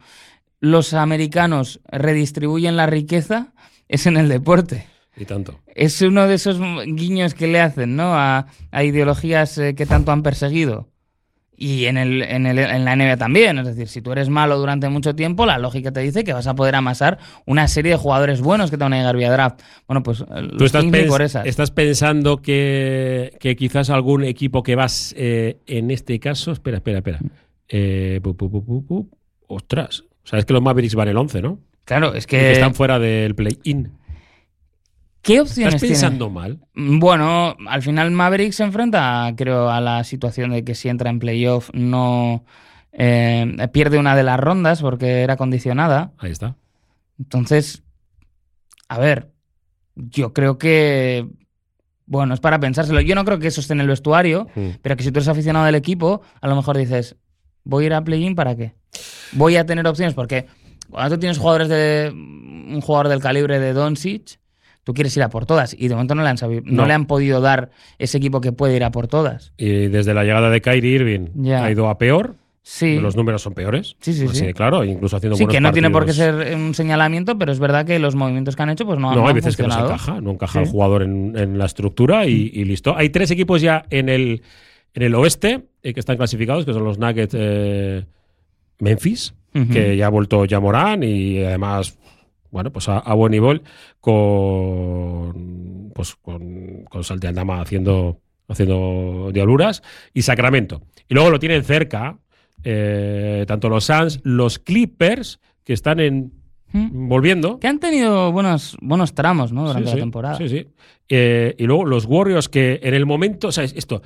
los 0.59 0.93
americanos 0.93 1.81
redistribuyen 1.87 2.77
la 2.77 2.85
riqueza, 2.85 3.53
es 3.87 4.05
en 4.05 4.17
el 4.17 4.29
deporte. 4.29 4.87
Y 5.17 5.25
tanto. 5.25 5.59
Es 5.67 6.01
uno 6.01 6.27
de 6.27 6.35
esos 6.35 6.59
guiños 6.85 7.33
que 7.33 7.47
le 7.47 7.61
hacen, 7.61 7.95
¿no? 7.95 8.15
A, 8.15 8.47
a 8.71 8.83
ideologías 8.83 9.57
eh, 9.57 9.75
que 9.75 9.85
tanto 9.85 10.11
han 10.11 10.23
perseguido. 10.23 10.89
Y 11.57 11.85
en, 11.85 11.97
el, 11.97 12.21
en, 12.21 12.45
el- 12.45 12.59
en 12.59 12.83
la 12.85 12.95
NBA 12.95 13.17
también. 13.17 13.57
Es 13.59 13.65
decir, 13.67 13.87
si 13.87 14.01
tú 14.01 14.11
eres 14.11 14.27
malo 14.29 14.57
durante 14.57 14.89
mucho 14.89 15.15
tiempo, 15.15 15.45
la 15.45 15.57
lógica 15.57 15.91
te 15.91 16.01
dice 16.01 16.23
que 16.23 16.33
vas 16.33 16.47
a 16.47 16.53
poder 16.55 16.75
amasar 16.75 17.17
una 17.45 17.67
serie 17.67 17.91
de 17.93 17.97
jugadores 17.97 18.41
buenos 18.41 18.69
que 18.71 18.77
te 18.77 18.83
van 18.83 18.93
a 18.93 18.97
llegar 18.97 19.15
vía 19.15 19.31
draft. 19.31 19.61
Bueno, 19.87 20.03
pues 20.03 20.21
eh, 20.21 20.25
Tú 20.27 20.41
los 20.59 20.61
estás, 20.63 20.81
Kings 20.83 20.91
ni 20.97 21.03
pens- 21.03 21.07
por 21.07 21.21
esas. 21.21 21.45
estás 21.45 21.71
pensando 21.71 22.41
que, 22.41 23.37
que 23.39 23.55
quizás 23.55 23.89
algún 23.89 24.23
equipo 24.23 24.63
que 24.63 24.75
vas, 24.75 25.13
eh, 25.17 25.57
en 25.67 25.91
este 25.91 26.19
caso, 26.19 26.51
espera, 26.51 26.77
espera, 26.77 26.97
espera. 26.97 27.19
Eh, 27.69 28.19
pu, 28.21 28.35
pu, 28.35 28.49
pu, 28.51 28.63
pu, 28.65 28.85
pu. 28.85 29.09
ostras, 29.47 30.03
sabes 30.23 30.45
que 30.45 30.53
los 30.53 30.61
Mavericks 30.61 30.95
van 30.95 31.07
el 31.07 31.17
11, 31.17 31.41
¿no? 31.41 31.59
Claro, 31.85 32.13
es 32.15 32.25
Y 32.25 32.27
que... 32.27 32.51
están 32.51 32.73
fuera 32.75 32.99
del 32.99 33.33
play-in. 33.35 33.91
¿Qué 35.25 35.41
opciones 35.41 35.75
¿Estás 35.75 35.81
tiene? 35.81 35.93
pensando 35.95 36.29
mal? 36.29 36.59
Bueno, 36.75 37.55
al 37.67 37.81
final 37.81 38.11
Maverick 38.11 38.51
se 38.53 38.63
enfrenta, 38.63 39.33
creo, 39.35 39.69
a 39.69 39.81
la 39.81 40.03
situación 40.03 40.51
de 40.51 40.63
que 40.63 40.75
si 40.75 40.87
entra 40.87 41.09
en 41.09 41.19
playoff 41.19 41.69
no 41.73 42.45
eh, 42.91 43.67
pierde 43.73 43.97
una 43.97 44.15
de 44.15 44.23
las 44.23 44.39
rondas 44.39 44.81
porque 44.81 45.21
era 45.21 45.35
condicionada. 45.35 46.11
Ahí 46.19 46.31
está. 46.31 46.55
Entonces, 47.17 47.83
a 48.87 48.99
ver, 48.99 49.31
yo 49.95 50.31
creo 50.33 50.57
que, 50.59 51.27
bueno, 52.05 52.33
es 52.35 52.39
para 52.39 52.59
pensárselo. 52.59 53.01
Yo 53.01 53.15
no 53.15 53.25
creo 53.25 53.39
que 53.39 53.47
eso 53.47 53.61
esté 53.61 53.73
en 53.73 53.81
el 53.81 53.87
vestuario, 53.87 54.47
Mm. 54.55 54.69
pero 54.81 54.95
que 54.95 55.03
si 55.03 55.11
tú 55.11 55.19
eres 55.19 55.27
aficionado 55.27 55.65
del 55.65 55.75
equipo, 55.75 56.21
a 56.39 56.47
lo 56.47 56.55
mejor 56.55 56.77
dices, 56.77 57.15
voy 57.63 57.85
a 57.85 57.87
ir 57.87 57.93
a 57.95 58.03
play-in 58.03 58.35
para 58.35 58.55
qué? 58.55 58.75
Voy 59.31 59.55
a 59.57 59.65
tener 59.65 59.87
opciones 59.87 60.13
porque 60.13 60.45
cuando 60.89 61.15
tú 61.15 61.19
tienes 61.19 61.39
jugadores 61.39 61.67
de 61.67 62.11
un 62.13 62.79
jugador 62.81 63.07
del 63.09 63.21
calibre 63.21 63.59
de 63.59 63.73
Doncic, 63.73 64.39
tú 64.85 64.93
quieres 64.93 65.15
ir 65.17 65.23
a 65.23 65.29
por 65.29 65.45
todas 65.45 65.75
y 65.77 65.89
de 65.89 65.95
momento 65.95 66.15
no 66.15 66.23
le 66.23 66.29
han 66.29 66.37
sabido, 66.37 66.61
no. 66.63 66.83
No. 66.83 66.85
le 66.85 66.93
han 66.93 67.05
podido 67.07 67.41
dar 67.41 67.71
ese 67.99 68.17
equipo 68.19 68.39
que 68.39 68.53
puede 68.53 68.77
ir 68.77 68.85
a 68.85 68.91
por 68.91 69.07
todas. 69.09 69.51
Y 69.57 69.87
desde 69.87 70.13
la 70.13 70.23
llegada 70.23 70.49
de 70.49 70.61
Kyrie 70.61 70.95
Irving 70.95 71.27
Ya. 71.35 71.65
ha 71.65 71.69
ido 71.71 71.89
a 71.89 71.97
peor. 71.97 72.35
Sí. 72.67 72.97
Los 72.99 73.15
números 73.15 73.43
son 73.43 73.53
peores. 73.53 73.95
Sí, 73.99 74.11
sí, 74.13 74.25
Así 74.25 74.37
sí. 74.37 74.45
de 74.47 74.53
claro, 74.55 74.83
incluso 74.83 75.17
haciendo 75.17 75.35
Sí, 75.37 75.45
que 75.45 75.59
no 75.61 75.71
tiene 75.71 75.91
por 75.91 76.03
qué 76.05 76.13
ser 76.13 76.55
un 76.55 76.73
señalamiento, 76.73 77.37
pero 77.37 77.51
es 77.51 77.59
verdad 77.59 77.85
que 77.85 77.99
los 77.99 78.15
movimientos 78.15 78.55
que 78.55 78.63
han 78.63 78.71
hecho 78.71 78.85
pues 78.87 78.97
no, 78.97 79.09
No, 79.11 79.17
no 79.17 79.21
hay 79.23 79.29
han 79.29 79.35
veces 79.35 79.55
que 79.55 79.63
no 79.63 79.69
se 79.71 79.79
encaja, 79.81 80.19
no 80.19 80.31
encaja 80.31 80.61
el 80.61 80.67
jugador 80.69 81.03
en, 81.03 81.37
en 81.37 81.59
la 81.59 81.65
estructura 81.65 82.25
y, 82.25 82.49
y 82.53 82.63
listo. 82.65 82.95
Hay 82.97 83.09
tres 83.09 83.29
equipos 83.29 83.61
ya 83.61 83.85
en 83.91 84.09
el, 84.09 84.41
en 84.95 85.03
el 85.03 85.13
oeste 85.13 85.65
eh, 85.83 85.93
que 85.93 85.99
están 85.99 86.17
clasificados, 86.17 86.65
que 86.65 86.73
son 86.73 86.83
los 86.83 86.97
Nuggets 86.97 87.35
eh, 87.37 88.03
Memphis, 88.79 89.33
que 89.71 89.95
ya 89.95 90.07
ha 90.07 90.09
vuelto 90.09 90.43
Yamorán 90.45 91.01
y 91.03 91.43
además, 91.43 91.97
bueno, 92.55 92.71
pues 92.71 92.87
a, 92.87 92.99
a 92.99 93.13
buen 93.15 93.31
nivel 93.31 93.63
con, 94.45 95.91
pues 95.93 96.15
con, 96.15 96.85
con 96.89 97.01
Aldama 97.09 97.59
haciendo, 97.61 98.21
haciendo 98.47 99.29
diabluras 99.33 99.83
y 100.13 100.21
Sacramento. 100.21 100.81
Y 101.09 101.13
luego 101.15 101.29
lo 101.31 101.39
tienen 101.39 101.63
cerca, 101.65 102.17
eh, 102.63 103.43
tanto 103.45 103.67
los 103.67 103.83
Suns, 103.83 104.21
los 104.23 104.57
Clippers, 104.59 105.39
que 105.65 105.73
están 105.73 105.99
en 105.99 106.31
Mm. 106.73 107.07
volviendo. 107.07 107.59
Que 107.59 107.67
han 107.67 107.79
tenido 107.79 108.33
buenos, 108.33 108.75
buenos 108.81 109.13
tramos, 109.13 109.53
¿no? 109.53 109.65
Durante 109.67 109.89
Sí, 109.91 109.95
la 109.95 110.01
temporada. 110.01 110.35
Sí, 110.37 110.49
sí. 110.49 110.67
Eh, 111.07 111.55
y 111.57 111.65
luego 111.67 111.85
los 111.85 112.05
Warriors 112.05 112.49
que 112.49 112.81
en 112.83 112.93
el 112.93 113.05
momento, 113.05 113.47
o 113.47 113.51
sea, 113.53 113.63
es 113.63 113.73
esto, 113.77 114.01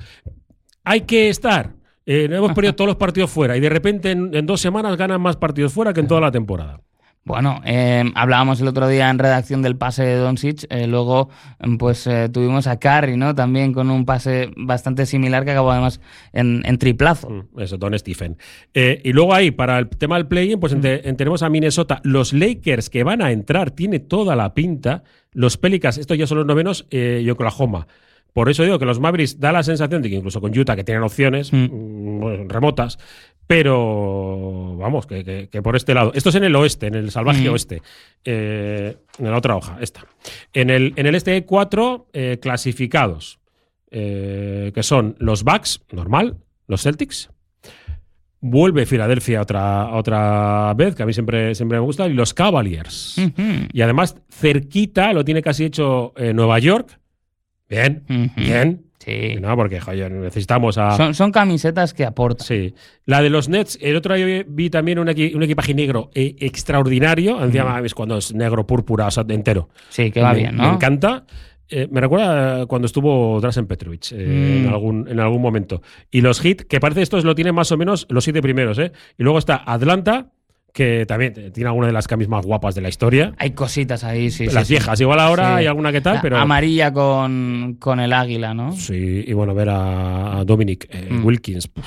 hay 0.84 1.00
que 1.00 1.30
estar. 1.30 1.74
eh, 2.06 2.28
hemos 2.30 2.52
perdido 2.52 2.74
todos 2.76 2.86
los 2.88 2.96
partidos 2.96 3.30
fuera 3.30 3.56
y 3.56 3.60
de 3.60 3.68
repente 3.70 4.10
en, 4.12 4.32
en 4.34 4.46
dos 4.46 4.60
semanas 4.60 4.96
ganan 4.96 5.20
más 5.20 5.36
partidos 5.36 5.72
fuera 5.72 5.92
que 5.92 6.00
en 6.00 6.06
toda 6.06 6.20
la 6.20 6.30
temporada. 6.30 6.80
Bueno, 7.22 7.60
eh, 7.66 8.02
hablábamos 8.14 8.60
el 8.62 8.68
otro 8.68 8.88
día 8.88 9.10
en 9.10 9.18
redacción 9.18 9.60
del 9.60 9.76
pase 9.76 10.02
de 10.04 10.16
Doncic, 10.16 10.64
eh, 10.70 10.86
luego 10.86 11.28
mm, 11.60 11.76
pues 11.76 12.06
eh, 12.06 12.30
tuvimos 12.32 12.66
a 12.66 12.78
Curry, 12.80 13.16
¿no? 13.18 13.34
También 13.34 13.74
con 13.74 13.90
un 13.90 14.06
pase 14.06 14.50
bastante 14.56 15.04
similar 15.04 15.44
que 15.44 15.50
acabó 15.50 15.70
además 15.70 16.00
en, 16.32 16.62
en 16.64 16.78
triplazo. 16.78 17.28
Mm, 17.28 17.60
Eso, 17.60 17.76
Don 17.76 17.96
Stephen. 17.98 18.38
Eh, 18.72 19.02
y 19.04 19.12
luego 19.12 19.34
ahí, 19.34 19.50
para 19.50 19.78
el 19.78 19.88
tema 19.90 20.16
del 20.16 20.28
play-in, 20.28 20.58
pues 20.58 20.72
ente- 20.72 21.02
en- 21.06 21.16
tenemos 21.16 21.42
a 21.42 21.50
Minnesota. 21.50 22.00
Los 22.04 22.32
Lakers 22.32 22.88
que 22.88 23.04
van 23.04 23.20
a 23.20 23.30
entrar, 23.32 23.70
tiene 23.70 24.00
toda 24.00 24.34
la 24.34 24.54
pinta. 24.54 25.02
Los 25.32 25.58
Pelicans, 25.58 25.98
estos 25.98 26.16
ya 26.16 26.26
son 26.26 26.38
los 26.38 26.46
novenos, 26.46 26.86
eh, 26.90 27.20
y 27.22 27.28
Oklahoma. 27.30 27.86
Por 28.32 28.48
eso 28.48 28.62
digo 28.62 28.78
que 28.78 28.84
los 28.86 29.00
Mavericks 29.00 29.38
da 29.40 29.52
la 29.52 29.62
sensación 29.62 30.02
de 30.02 30.10
que 30.10 30.16
incluso 30.16 30.40
con 30.40 30.56
Utah, 30.56 30.76
que 30.76 30.84
tienen 30.84 31.02
opciones 31.02 31.52
Mm. 31.52 31.66
mm, 31.72 32.48
remotas, 32.48 32.98
pero 33.46 34.76
vamos, 34.78 35.06
que, 35.06 35.24
que- 35.24 35.48
que 35.48 35.62
por 35.62 35.74
este 35.76 35.92
lado. 35.94 36.12
Esto 36.14 36.28
es 36.28 36.34
en 36.36 36.44
el 36.44 36.54
oeste, 36.56 36.86
en 36.86 36.94
el 36.94 37.10
salvaje 37.10 37.48
Mm. 37.48 37.52
oeste. 37.52 37.82
Eh, 38.24 38.96
en 39.18 39.30
la 39.30 39.36
otra 39.36 39.56
hoja, 39.56 39.78
esta. 39.80 40.06
En 40.52 40.70
el, 40.70 40.92
en 40.96 41.06
el 41.06 41.14
este 41.14 41.32
hay 41.32 41.42
cuatro 41.42 42.06
eh, 42.12 42.38
clasificados, 42.40 43.38
eh, 43.90 44.70
que 44.74 44.82
son 44.84 45.16
los 45.18 45.42
Bucks, 45.42 45.80
normal, 45.90 46.36
los 46.68 46.82
Celtics. 46.82 47.30
Vuelve 48.42 48.86
Filadelfia 48.86 49.42
otra, 49.42 49.92
otra 49.94 50.72
vez, 50.74 50.94
que 50.94 51.02
a 51.02 51.06
mí 51.06 51.12
siempre, 51.12 51.54
siempre 51.54 51.76
me 51.78 51.84
gusta, 51.84 52.06
y 52.08 52.14
los 52.14 52.32
Cavaliers. 52.32 53.16
Y 53.72 53.82
además, 53.82 54.16
cerquita, 54.30 55.12
lo 55.12 55.24
tiene 55.26 55.42
casi 55.42 55.64
hecho 55.66 56.14
Nueva 56.34 56.58
York. 56.58 56.98
Bien, 57.70 58.02
bien. 58.36 58.82
Sí. 58.98 59.36
No, 59.40 59.56
porque, 59.56 59.80
joder, 59.80 60.12
necesitamos 60.12 60.76
a. 60.76 60.94
Son, 60.96 61.14
son 61.14 61.32
camisetas 61.32 61.94
que 61.94 62.04
aportan. 62.04 62.46
Sí. 62.46 62.74
La 63.06 63.22
de 63.22 63.30
los 63.30 63.48
Nets, 63.48 63.78
el 63.80 63.96
otro 63.96 64.14
día 64.14 64.44
vi 64.46 64.68
también 64.68 64.98
un, 64.98 65.06
equi- 65.08 65.34
un 65.34 65.42
equipaje 65.42 65.72
negro 65.72 66.10
eh, 66.14 66.36
extraordinario. 66.40 67.42
Encima, 67.42 67.80
es 67.82 67.94
cuando 67.94 68.18
es 68.18 68.34
negro, 68.34 68.66
púrpura, 68.66 69.06
o 69.06 69.10
sea, 69.10 69.24
entero. 69.28 69.70
Sí, 69.88 70.10
que 70.10 70.20
va 70.20 70.32
me, 70.34 70.40
bien, 70.40 70.56
Me 70.56 70.64
¿no? 70.64 70.74
encanta. 70.74 71.24
Eh, 71.72 71.86
me 71.90 72.00
recuerda 72.00 72.66
cuando 72.66 72.86
estuvo 72.86 73.40
Drasen 73.40 73.66
Petrovic 73.66 74.12
eh, 74.12 74.16
Mm. 74.16 74.66
en, 74.66 74.68
algún, 74.68 75.08
en 75.08 75.20
algún 75.20 75.40
momento. 75.40 75.80
Y 76.10 76.20
los 76.20 76.40
Heat, 76.40 76.62
que 76.68 76.80
parece 76.80 77.00
estos 77.02 77.24
lo 77.24 77.34
tienen 77.34 77.54
más 77.54 77.70
o 77.72 77.76
menos 77.78 78.06
los 78.10 78.24
siete 78.24 78.42
primeros, 78.42 78.78
¿eh? 78.80 78.92
Y 79.16 79.22
luego 79.22 79.38
está 79.38 79.62
Atlanta, 79.64 80.32
que 80.72 81.04
también 81.06 81.52
tiene 81.52 81.68
alguna 81.68 81.86
de 81.88 81.92
las 81.92 82.06
camis 82.06 82.28
más 82.28 82.44
guapas 82.46 82.74
de 82.74 82.80
la 82.80 82.88
historia. 82.88 83.32
Hay 83.38 83.50
cositas 83.52 84.04
ahí, 84.04 84.30
sí. 84.30 84.46
las 84.46 84.54
sí, 84.54 84.64
sí. 84.64 84.72
viejas, 84.74 85.00
igual 85.00 85.20
ahora 85.20 85.48
Sí. 85.48 85.52
hay 85.60 85.66
alguna 85.66 85.90
que 85.92 86.00
tal, 86.00 86.16
La 86.16 86.22
pero. 86.22 86.36
Amarilla 86.38 86.92
con, 86.92 87.76
con 87.78 88.00
el 88.00 88.12
águila, 88.12 88.54
¿no? 88.54 88.72
Sí, 88.72 89.24
y 89.26 89.32
bueno, 89.32 89.54
ver 89.54 89.68
a 89.70 90.42
Dominic 90.46 90.86
eh, 90.90 91.08
Mm. 91.10 91.24
Wilkins. 91.24 91.66
puf, 91.68 91.86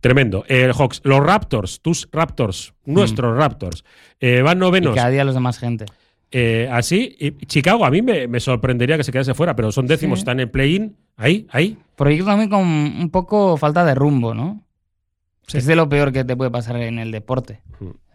tremendo. 0.00 0.44
El 0.48 0.72
Hawks, 0.72 1.00
los 1.04 1.20
Raptors, 1.20 1.80
tus 1.80 2.08
Raptors, 2.12 2.74
nuestros 2.84 3.36
Raptors, 3.36 3.84
eh, 4.20 4.42
van 4.42 4.58
Mm. 4.58 4.60
Y 4.62 4.64
novenos. 4.66 4.94
cada 4.94 5.10
día 5.10 5.24
los 5.24 5.34
demás 5.34 5.58
gente. 5.58 5.86
eh, 6.32 6.68
así, 6.70 7.16
y 7.18 7.32
Chicago, 7.46 7.84
a 7.84 7.90
mí 7.90 8.02
me, 8.02 8.28
me 8.28 8.38
sorprendería 8.38 8.96
que 8.96 9.02
se 9.02 9.10
quedase 9.10 9.34
fuera, 9.34 9.56
pero 9.56 9.72
son 9.72 9.86
décimos, 9.88 10.20
están 10.20 10.38
en 10.38 10.48
play-in, 10.48 10.96
ahí, 11.16 11.46
ahí. 11.50 11.76
Proyecto 11.96 12.26
también 12.26 12.48
con 12.48 12.60
un 12.60 13.10
poco 13.10 13.56
falta 13.56 13.84
de 13.84 13.96
rumbo, 13.96 14.32
¿no? 14.32 14.62
Sí. 15.50 15.58
Es 15.58 15.66
de 15.66 15.74
lo 15.74 15.88
peor 15.88 16.12
que 16.12 16.24
te 16.24 16.36
puede 16.36 16.50
pasar 16.50 16.76
en 16.76 16.98
el 17.00 17.10
deporte. 17.10 17.60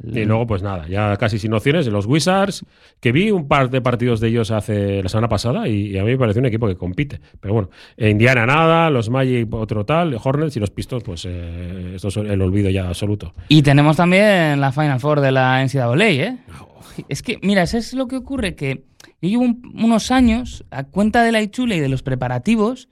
Y 0.02 0.24
luego, 0.24 0.48
pues 0.48 0.62
nada, 0.62 0.88
ya 0.88 1.18
casi 1.18 1.38
sin 1.38 1.54
opciones. 1.54 1.86
Los 1.88 2.06
Wizards, 2.06 2.66
que 3.02 3.12
vi 3.12 3.32
un 3.32 3.48
par 3.48 3.70
de 3.70 3.82
partidos 3.82 4.20
de 4.20 4.30
ellos 4.30 4.52
hace 4.52 5.04
la 5.04 5.10
semana 5.10 5.28
pasada 5.28 5.68
y, 5.68 5.88
y 5.88 5.98
a 5.98 6.04
mí 6.04 6.12
me 6.12 6.18
pareció 6.18 6.40
un 6.40 6.46
equipo 6.46 6.66
que 6.68 6.76
compite. 6.76 7.20
Pero 7.42 7.54
bueno, 7.54 7.70
Indiana 7.98 8.46
nada, 8.46 8.90
los 8.90 9.10
Magic 9.10 9.54
otro 9.54 9.86
tal, 9.86 10.18
Hornets 10.24 10.56
y 10.56 10.60
los 10.60 10.72
Pistons, 10.72 11.04
pues 11.04 11.26
eh, 11.28 11.94
esto 11.96 12.08
es 12.08 12.18
el 12.18 12.42
olvido 12.42 12.70
ya 12.70 12.88
absoluto. 12.88 13.34
Y 13.50 13.62
tenemos 13.62 13.98
también 13.98 14.62
la 14.62 14.72
Final 14.72 15.00
Four 15.00 15.20
de 15.20 15.32
la 15.32 15.62
NCAA, 15.62 16.10
¿eh? 16.10 16.38
Es 17.10 17.22
que, 17.22 17.40
mira, 17.42 17.64
eso 17.64 17.78
es 17.78 17.94
lo 17.94 18.08
que 18.08 18.16
ocurre, 18.16 18.56
que 18.56 18.84
yo 19.26 19.40
llevo 19.42 19.44
un- 19.44 19.74
unos 19.84 20.12
años, 20.12 20.64
a 20.72 20.84
cuenta 20.86 21.24
de 21.24 21.32
la 21.32 21.42
Ichule 21.42 21.76
y 21.76 21.80
de 21.80 21.90
los 21.90 22.02
preparativos, 22.04 22.88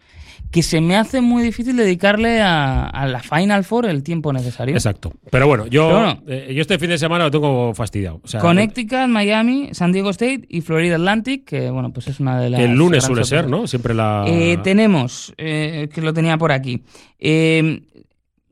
que 0.52 0.62
se 0.62 0.82
me 0.82 0.96
hace 0.96 1.20
muy 1.22 1.42
difícil 1.42 1.76
dedicarle 1.76 2.40
a, 2.42 2.86
a 2.86 3.08
la 3.08 3.22
Final 3.24 3.64
Four 3.64 3.88
el 3.88 4.04
tiempo 4.04 4.32
necesario. 4.32 4.76
Exacto. 4.76 5.12
Pero 5.32 5.48
bueno, 5.48 5.66
yo, 5.66 5.88
Pero 5.88 5.98
bueno. 6.00 6.22
eh, 6.28 6.54
yo 6.56 6.62
este 6.62 6.78
fin 6.78 6.90
de 6.90 7.00
semana 7.00 7.24
lo 7.24 7.32
tengo 7.32 7.74
fastidiado. 7.74 8.22
O 8.24 8.28
sea, 8.28 8.40
Connecticut, 8.40 9.08
Miami, 9.08 9.70
San 9.72 9.92
Diego 9.92 10.12
State 10.12 10.46
y 10.50 10.62
Florida 10.62 10.96
Atlantic, 10.96 11.46
que 11.46 11.72
bueno, 11.72 11.92
pues 11.92 12.08
es 12.08 12.20
una 12.20 12.40
de 12.40 12.52
las. 12.52 12.60
el 12.62 12.74
lunes 12.74 13.04
suele 13.04 13.24
ser. 13.24 13.48
¿no? 13.50 13.66
Siempre 13.66 13.96
la. 13.96 14.26
Eh, 14.28 14.58
tenemos, 14.64 15.34
eh, 15.38 15.90
que 15.92 16.02
lo 16.02 16.14
tenía 16.14 16.38
por 16.38 16.52
aquí, 16.52 16.84
eh, 17.20 17.82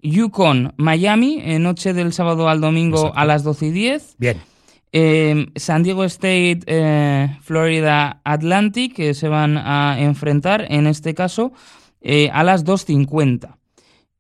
Yukon, 0.02 0.74
Miami, 0.78 1.44
noche 1.60 1.94
del 1.94 2.14
sábado 2.14 2.50
al 2.50 2.60
domingo 2.62 2.98
Exacto. 2.98 3.20
a 3.20 3.26
las 3.26 3.44
12 3.44 3.68
y 3.68 3.72
10. 3.72 4.16
Bien. 4.18 4.38
Eh, 4.94 5.48
San 5.56 5.84
Diego 5.84 6.04
State, 6.04 6.60
eh, 6.66 7.38
Florida 7.42 8.22
Atlantic, 8.26 8.94
que 8.96 9.14
se 9.14 9.28
van 9.30 9.58
a 9.58 9.98
enfrentar, 10.00 10.66
en 10.70 10.88
este 10.88 11.14
caso, 11.14 11.54
eh, 12.02 12.30
a 12.34 12.44
las 12.44 12.66
2.50. 12.66 13.58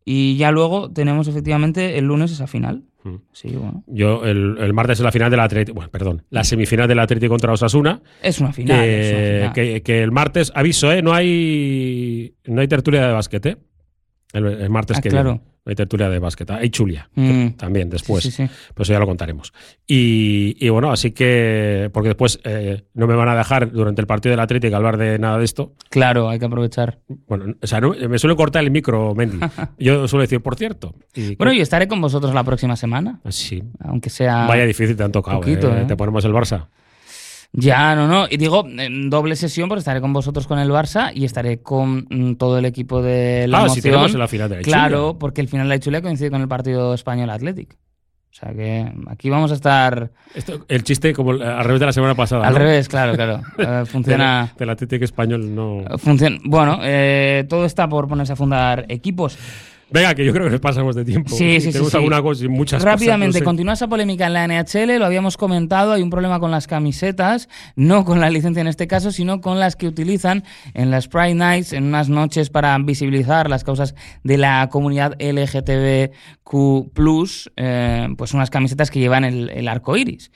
Y 0.06 0.38
ya 0.38 0.52
luego 0.52 0.92
tenemos 0.92 1.28
efectivamente 1.28 1.98
el 1.98 2.06
lunes 2.06 2.32
esa 2.32 2.48
final. 2.48 2.84
Mm. 3.04 3.16
Sí, 3.32 3.50
bueno. 3.50 3.84
Yo 3.88 4.24
el, 4.26 4.58
el 4.60 4.74
martes 4.74 5.00
es 5.00 5.04
la 5.04 5.12
final 5.12 5.30
del 5.32 5.40
Atlético. 5.40 5.76
Bueno, 5.76 5.90
perdón. 5.92 6.24
La 6.30 6.44
semifinal 6.44 6.88
del 6.88 7.00
Atlético 7.00 7.32
contra 7.32 7.52
Osasuna. 7.52 8.02
Es 8.22 8.40
una 8.40 8.54
final. 8.54 8.80
que, 8.80 9.00
es 9.02 9.12
una 9.14 9.32
final. 9.52 9.54
que- 9.54 9.82
que 9.84 10.04
el 10.04 10.12
martes, 10.12 10.52
aviso, 10.56 10.92
¿eh? 10.92 11.02
No 11.02 11.14
hay, 11.14 12.34
no 12.46 12.62
hay 12.62 12.68
tertulia 12.68 13.08
de 13.08 13.14
básquet, 13.14 13.46
¿eh? 13.46 13.58
El, 14.34 14.46
el 14.46 14.70
martes 14.70 14.98
Ah, 14.98 15.02
que 15.02 15.10
claro. 15.10 15.30
viene. 15.34 15.52
Hay 15.64 15.76
tertulia 15.76 16.10
de 16.10 16.18
básquet. 16.18 16.50
Hay 16.50 16.70
chulia. 16.72 17.08
Mm. 17.14 17.50
También 17.50 17.88
después. 17.90 18.24
Sí, 18.24 18.32
sí, 18.32 18.48
sí. 18.48 18.54
Pues 18.74 18.88
ya 18.88 18.98
lo 18.98 19.06
contaremos. 19.06 19.54
Y, 19.86 20.56
y 20.60 20.70
bueno, 20.70 20.92
así 20.92 21.12
que. 21.12 21.92
Porque 21.94 22.10
después 22.10 22.40
eh, 22.46 22.84
no 22.96 23.06
me 23.06 23.14
van 23.14 23.30
a 23.30 23.36
dejar 23.36 23.72
durante 23.72 24.02
el 24.02 24.08
partido 24.08 24.32
del 24.32 24.40
Atlético 24.40 24.76
hablar 24.76 24.98
de 24.98 25.20
nada 25.20 25.38
de 25.38 25.46
esto. 25.46 25.74
Claro, 25.90 26.30
hay 26.30 26.40
que 26.40 26.46
aprovechar. 26.46 27.00
Bueno, 27.28 27.54
o 27.62 27.68
sea, 27.68 27.80
no- 27.80 27.94
me 28.10 28.18
suele 28.18 28.36
cortar 28.36 28.64
el 28.64 28.72
micro, 28.72 29.14
Mendy. 29.14 29.38
Yo 29.78 30.08
suelo 30.08 30.22
decir, 30.22 30.42
por 30.42 30.56
cierto. 30.56 30.96
Y, 31.14 31.36
Bueno, 31.36 31.54
yo 31.54 31.62
estaré 31.62 31.88
con 31.88 32.02
vosotros 32.02 32.34
la 32.34 32.44
próxima 32.44 32.76
semana, 32.76 33.20
Sí. 33.30 33.62
aunque 33.80 34.10
sea... 34.10 34.48
Vaya 34.48 34.66
difícil 34.66 34.96
te 34.96 35.04
han 35.04 35.12
tocado. 35.12 35.40
poquito, 35.42 35.70
eh. 35.76 35.82
¿eh? 35.82 35.86
Te 35.88 35.96
ponemos 35.96 36.26
el 36.26 36.32
Barça. 36.34 36.68
Ya, 37.54 37.96
no, 37.96 38.08
no. 38.08 38.28
Y 38.30 38.38
digo, 38.38 38.66
en 38.66 39.10
doble 39.10 39.36
sesión, 39.36 39.68
porque 39.68 39.80
estaré 39.80 40.00
con 40.00 40.14
vosotros 40.14 40.48
con 40.48 40.60
el 40.60 40.70
Barça 40.70 41.12
y 41.14 41.26
estaré 41.26 41.62
con 41.62 42.08
mm, 42.10 42.36
todo 42.36 42.58
el 42.58 42.66
equipo 42.66 43.02
de 43.02 43.46
la 43.48 43.58
ah, 43.58 43.62
emoción. 43.62 43.76
si 43.76 43.82
tenemos 43.82 44.14
la 44.14 44.28
final 44.28 44.50
de 44.50 44.56
la 44.58 44.62
Claro, 44.62 45.18
porque 45.20 45.42
el 45.42 45.50
final 45.50 45.68
de 45.68 45.92
la 45.92 46.02
coincide 46.02 46.32
con 46.32 46.42
el 46.42 46.48
partido 46.48 46.94
español 46.94 47.30
Athletic. 47.30 47.78
O 48.32 48.34
sea 48.34 48.54
que 48.54 48.90
aquí 49.08 49.30
vamos 49.30 49.52
a 49.52 49.56
estar 49.56 50.10
Esto- 50.34 50.64
el 50.70 50.86
chiste 50.86 51.12
como 51.14 51.32
al 51.32 51.66
revés 51.66 51.82
de 51.82 51.86
la 51.86 51.92
semana 51.92 52.16
pasada. 52.16 52.48
al 52.48 52.54
¿no? 52.54 52.60
revés, 52.60 52.88
claro, 52.88 53.14
claro. 53.14 53.42
Eh, 53.58 53.84
funciona. 53.86 54.54
Del, 54.58 54.70
Atlético 54.70 55.04
español 55.04 55.54
no. 55.54 55.84
funciona. 55.98 56.38
Bueno, 56.46 56.80
eh, 56.82 57.46
todo 57.50 57.66
está 57.66 57.90
por 57.90 58.08
ponerse 58.08 58.32
a 58.32 58.38
fundar 58.38 58.86
equipos. 58.88 59.38
Venga, 59.92 60.16
que 60.16 60.26
yo 60.26 60.32
creo 60.32 60.46
que 60.46 60.52
nos 60.52 60.62
pasamos 60.62 60.96
de 60.96 61.04
tiempo. 61.04 61.30
Sí, 61.30 61.60
sí, 61.60 61.62
sí, 61.62 61.72
Tenemos 61.74 61.92
sí. 61.92 61.98
alguna 61.98 62.22
cosa 62.22 62.46
y 62.46 62.48
muchas 62.48 62.82
Rápidamente, 62.82 63.28
cosas. 63.28 63.34
no 63.34 63.40
sé. 63.40 63.44
continúa 63.46 63.74
esa 63.74 63.88
polémica 63.88 64.28
en 64.28 64.34
la 64.34 64.48
NHL, 64.48 65.00
lo 65.00 65.06
habíamos 65.06 65.38
comentado, 65.38 65.94
hay 65.94 66.02
un 66.02 66.10
problema 66.10 66.40
con 66.40 66.52
las 66.52 66.68
camisetas, 66.68 67.50
no 67.76 68.06
con 68.06 68.20
la 68.22 68.30
licencia 68.30 68.62
en 68.62 68.68
este 68.68 68.88
caso, 68.88 69.12
sino 69.12 69.42
con 69.42 69.60
las 69.60 69.76
que 69.76 69.88
utilizan 69.88 70.44
en 70.74 70.92
las 70.92 71.08
Pride 71.08 71.36
Nights, 71.36 71.74
en 71.74 71.84
unas 71.84 72.10
noches 72.10 72.50
para 72.50 72.78
visibilizar 72.78 73.50
las 73.50 73.64
causas 73.64 73.96
de 74.24 74.38
la 74.38 74.70
comunidad 74.72 75.16
LGTBQ, 75.20 76.12
eh, 77.58 78.08
pues 78.18 78.34
unas 78.34 78.50
camisetas 78.50 78.92
que 78.92 79.00
llevan 79.00 79.26
el, 79.26 79.50
el 79.50 79.68
arco 79.68 79.98
iris. 79.98 80.32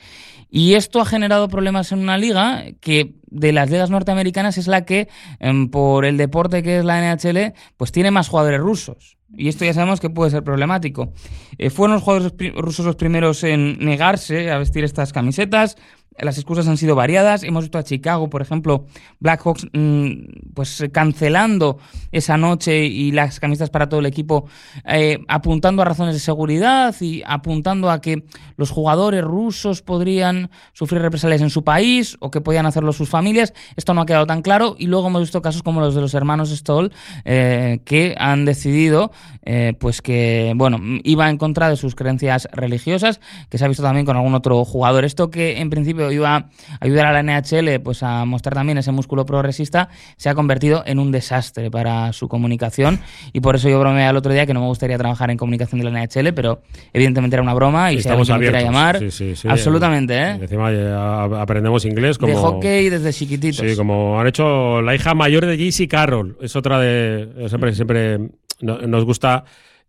Y 0.49 0.75
esto 0.75 1.01
ha 1.01 1.05
generado 1.05 1.49
problemas 1.49 1.91
en 1.91 1.99
una 1.99 2.17
liga 2.17 2.63
que 2.79 3.15
de 3.27 3.51
las 3.51 3.69
ligas 3.69 3.89
norteamericanas 3.89 4.57
es 4.57 4.67
la 4.67 4.85
que, 4.85 5.09
em, 5.39 5.69
por 5.69 6.05
el 6.05 6.17
deporte 6.17 6.63
que 6.63 6.79
es 6.79 6.85
la 6.85 6.99
NHL, 6.99 7.53
pues 7.75 7.91
tiene 7.91 8.11
más 8.11 8.29
jugadores 8.29 8.61
rusos. 8.61 9.14
Y 9.37 9.47
esto 9.47 9.65
ya 9.65 9.73
sabemos 9.73 9.99
que 9.99 10.09
puede 10.09 10.31
ser 10.31 10.43
problemático. 10.43 11.13
Eh, 11.57 11.69
fueron 11.69 11.95
los 11.95 12.03
jugadores 12.03 12.33
rusos 12.55 12.85
los 12.85 12.95
primeros 12.95 13.43
en 13.43 13.77
negarse 13.79 14.51
a 14.51 14.57
vestir 14.57 14.83
estas 14.83 15.13
camisetas. 15.13 15.77
Las 16.17 16.37
excusas 16.37 16.67
han 16.67 16.77
sido 16.77 16.95
variadas. 16.95 17.43
Hemos 17.43 17.65
visto 17.65 17.77
a 17.77 17.83
Chicago, 17.83 18.29
por 18.29 18.41
ejemplo, 18.41 18.85
Blackhawks, 19.19 19.67
mm, 19.73 20.53
pues 20.53 20.83
cancelando 20.91 21.77
esa 22.11 22.37
noche 22.37 22.85
y 22.85 23.11
las 23.11 23.39
camisetas 23.39 23.69
para 23.69 23.89
todo 23.89 23.99
el 23.99 24.05
equipo, 24.05 24.47
eh, 24.85 25.19
apuntando 25.27 25.81
a 25.81 25.85
razones 25.85 26.13
de 26.13 26.19
seguridad 26.19 26.95
y 27.01 27.21
apuntando 27.25 27.89
a 27.89 27.99
que 27.99 28.23
los 28.55 28.71
jugadores 28.71 29.23
rusos 29.23 29.81
podrían 29.81 30.49
sufrir 30.71 31.01
represalias 31.01 31.41
en 31.41 31.49
su 31.49 31.63
país 31.63 32.15
o 32.21 32.31
que 32.31 32.39
podían 32.39 32.65
hacerlo 32.65 32.93
sus 32.93 33.09
familias. 33.09 33.53
Esto 33.75 33.93
no 33.93 34.01
ha 34.01 34.05
quedado 34.05 34.25
tan 34.25 34.41
claro. 34.41 34.75
Y 34.79 34.87
luego 34.87 35.07
hemos 35.07 35.21
visto 35.21 35.41
casos 35.41 35.63
como 35.63 35.81
los 35.81 35.95
de 35.95 36.01
los 36.01 36.13
hermanos 36.13 36.49
Stoll, 36.49 36.93
eh, 37.25 37.79
que 37.83 38.15
han 38.17 38.45
decidido, 38.45 39.11
eh, 39.43 39.73
pues 39.79 40.01
que, 40.01 40.53
bueno, 40.55 40.79
iba 41.03 41.29
en 41.29 41.37
contra 41.37 41.69
de 41.69 41.75
sus 41.75 41.93
creencias 41.93 42.47
religiosas, 42.53 43.19
que 43.49 43.57
se 43.57 43.65
ha 43.65 43.67
visto 43.67 43.83
también 43.83 44.05
con 44.05 44.15
algún 44.15 44.33
otro 44.33 44.63
jugador. 44.63 45.03
Esto 45.03 45.29
que 45.29 45.59
en 45.59 45.69
principio 45.69 46.04
iba 46.11 46.35
a 46.35 46.45
ayudar 46.79 47.07
a 47.07 47.13
la 47.13 47.23
NHL 47.23 47.79
pues 47.81 48.03
a 48.03 48.25
mostrar 48.25 48.53
también 48.55 48.77
ese 48.77 48.91
músculo 48.91 49.25
progresista, 49.25 49.89
se 50.17 50.29
ha 50.29 50.35
convertido 50.35 50.83
en 50.85 50.99
un 50.99 51.11
desastre 51.11 51.69
para 51.71 52.11
su 52.13 52.27
comunicación. 52.27 52.99
Y 53.33 53.39
por 53.41 53.55
eso 53.55 53.69
yo 53.69 53.79
bromeé 53.79 54.07
el 54.09 54.15
otro 54.17 54.33
día 54.33 54.45
que 54.45 54.53
no 54.53 54.61
me 54.61 54.67
gustaría 54.67 54.97
trabajar 54.97 55.31
en 55.31 55.37
comunicación 55.37 55.79
de 55.81 55.89
la 55.91 55.99
NHL, 56.05 56.33
pero 56.33 56.61
evidentemente 56.93 57.35
era 57.35 57.43
una 57.43 57.53
broma 57.53 57.91
y 57.91 57.95
si 57.95 57.99
Estamos 58.01 58.29
alguien 58.29 58.51
me 58.51 58.57
quiera 58.57 58.65
llamar, 58.65 58.99
Sí, 58.99 59.11
sí, 59.11 59.35
sí. 59.35 59.47
absolutamente, 59.49 60.15
¿eh? 60.17 60.29
Encima 60.41 60.71
eh, 60.71 60.93
aprendemos 61.39 61.85
inglés 61.85 62.17
como. 62.17 62.33
De 62.33 62.39
hockey 62.39 62.89
desde 62.89 63.11
chiquititos. 63.13 63.57
Sí, 63.67 63.75
como 63.75 64.19
han 64.19 64.27
hecho 64.27 64.81
la 64.81 64.93
hija 64.95 65.13
mayor 65.13 65.45
de 65.45 65.57
JC 65.57 65.87
Carroll. 65.87 66.37
Es 66.41 66.55
otra 66.55 66.79
de. 66.79 67.45
Siempre, 67.49 67.73
siempre 67.75 68.17
no- 68.61 68.77
nos 68.79 69.05
gusta 69.05 69.43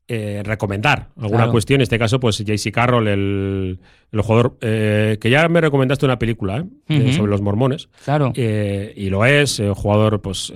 eh, 0.09 0.43
recomendar 0.45 1.09
alguna 1.17 1.39
Claro. 1.39 1.53
cuestión. 1.53 1.79
En 1.79 1.83
este 1.83 1.99
caso, 1.99 2.21
pues 2.21 2.39
JC 2.39 2.71
Carroll, 2.73 3.09
el, 3.09 3.79
el 4.13 4.21
jugador 4.21 4.57
eh, 4.61 5.19
que 5.21 5.31
ya 5.31 5.49
me 5.49 5.61
recomendaste 5.61 6.05
una 6.07 6.19
película 6.19 6.65
¿eh? 6.89 7.13
Sobre 7.13 7.31
los 7.31 7.41
mormones. 7.43 7.89
Claro. 8.05 8.33
Eh, 8.37 8.93
y 8.97 9.11
lo 9.11 9.25
es, 9.25 9.61
jugador, 9.75 10.21
pues, 10.23 10.53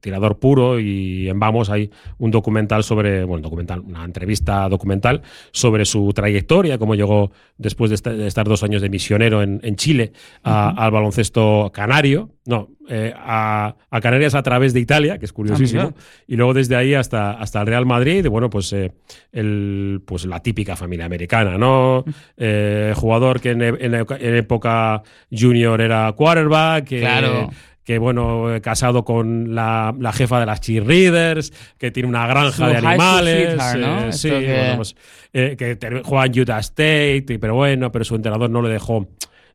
tirador 0.00 0.38
puro. 0.38 0.78
Y 0.80 1.28
en 1.28 1.38
Vamos 1.40 1.70
hay 1.70 1.90
un 2.18 2.30
documental 2.30 2.84
sobre, 2.84 3.24
bueno, 3.24 3.42
documental, 3.42 3.80
una 3.80 4.04
entrevista 4.04 4.68
documental 4.68 5.22
sobre 5.50 5.84
su 5.84 6.12
trayectoria, 6.14 6.78
cómo 6.78 6.94
llegó 6.94 7.32
después 7.56 7.90
de, 7.90 7.94
esta- 7.96 8.12
de 8.12 8.26
estar 8.26 8.46
dos 8.46 8.62
años 8.62 8.82
de 8.82 8.88
misionero 8.90 9.42
en, 9.42 9.60
en 9.62 9.76
Chile 9.76 10.12
a- 10.42 10.70
al 10.70 10.90
baloncesto 10.90 11.70
canario. 11.72 12.30
No, 12.46 12.68
eh, 12.88 13.12
a, 13.16 13.74
a 13.90 14.00
Canarias 14.00 14.34
a 14.34 14.42
través 14.42 14.72
de 14.74 14.80
Italia, 14.80 15.18
que 15.18 15.24
es 15.24 15.32
curiosísimo. 15.32 15.82
Ah, 15.82 15.84
mira. 15.86 15.96
y 16.26 16.36
luego 16.36 16.54
desde 16.54 16.76
ahí 16.76 16.94
hasta, 16.94 17.32
hasta 17.32 17.60
el 17.60 17.66
Real 17.66 17.86
Madrid, 17.86 18.24
y 18.24 18.28
bueno, 18.28 18.50
pues, 18.50 18.72
eh, 18.72 18.92
el, 19.32 20.02
pues 20.04 20.24
la 20.26 20.40
típica 20.40 20.76
familia 20.76 21.06
americana, 21.06 21.56
¿no? 21.58 22.04
Eh, 22.36 22.92
jugador 22.96 23.40
que 23.40 23.50
en, 23.50 23.62
e- 23.62 23.74
en 23.80 24.34
época 24.36 25.02
junior 25.30 25.80
era 25.80 26.12
quarterback, 26.12 26.84
que, 26.84 27.00
Claro. 27.00 27.50
que 27.84 27.98
bueno, 27.98 28.46
casado 28.62 29.04
con 29.04 29.54
la, 29.54 29.94
la 29.98 30.12
jefa 30.12 30.40
de 30.40 30.46
las 30.46 30.60
cheerleaders, 30.60 31.52
que 31.78 31.90
tiene 31.90 32.08
una 32.08 32.26
granja 32.26 32.68
de 32.68 32.76
animales, 32.76 33.56
¿no? 33.78 34.06
eh, 34.08 34.12
sí, 34.12 34.30
que- 34.30 34.46
bueno, 34.58 34.76
pues, 34.76 34.96
eh, 35.32 35.56
que 35.56 36.02
juega 36.04 36.26
en 36.26 36.40
Utah 36.40 36.58
State, 36.60 37.38
pero 37.40 37.54
bueno, 37.54 37.90
pero 37.92 38.04
su 38.04 38.14
entrenador 38.16 38.50
no 38.50 38.62
le 38.62 38.68
dejó 38.70 39.08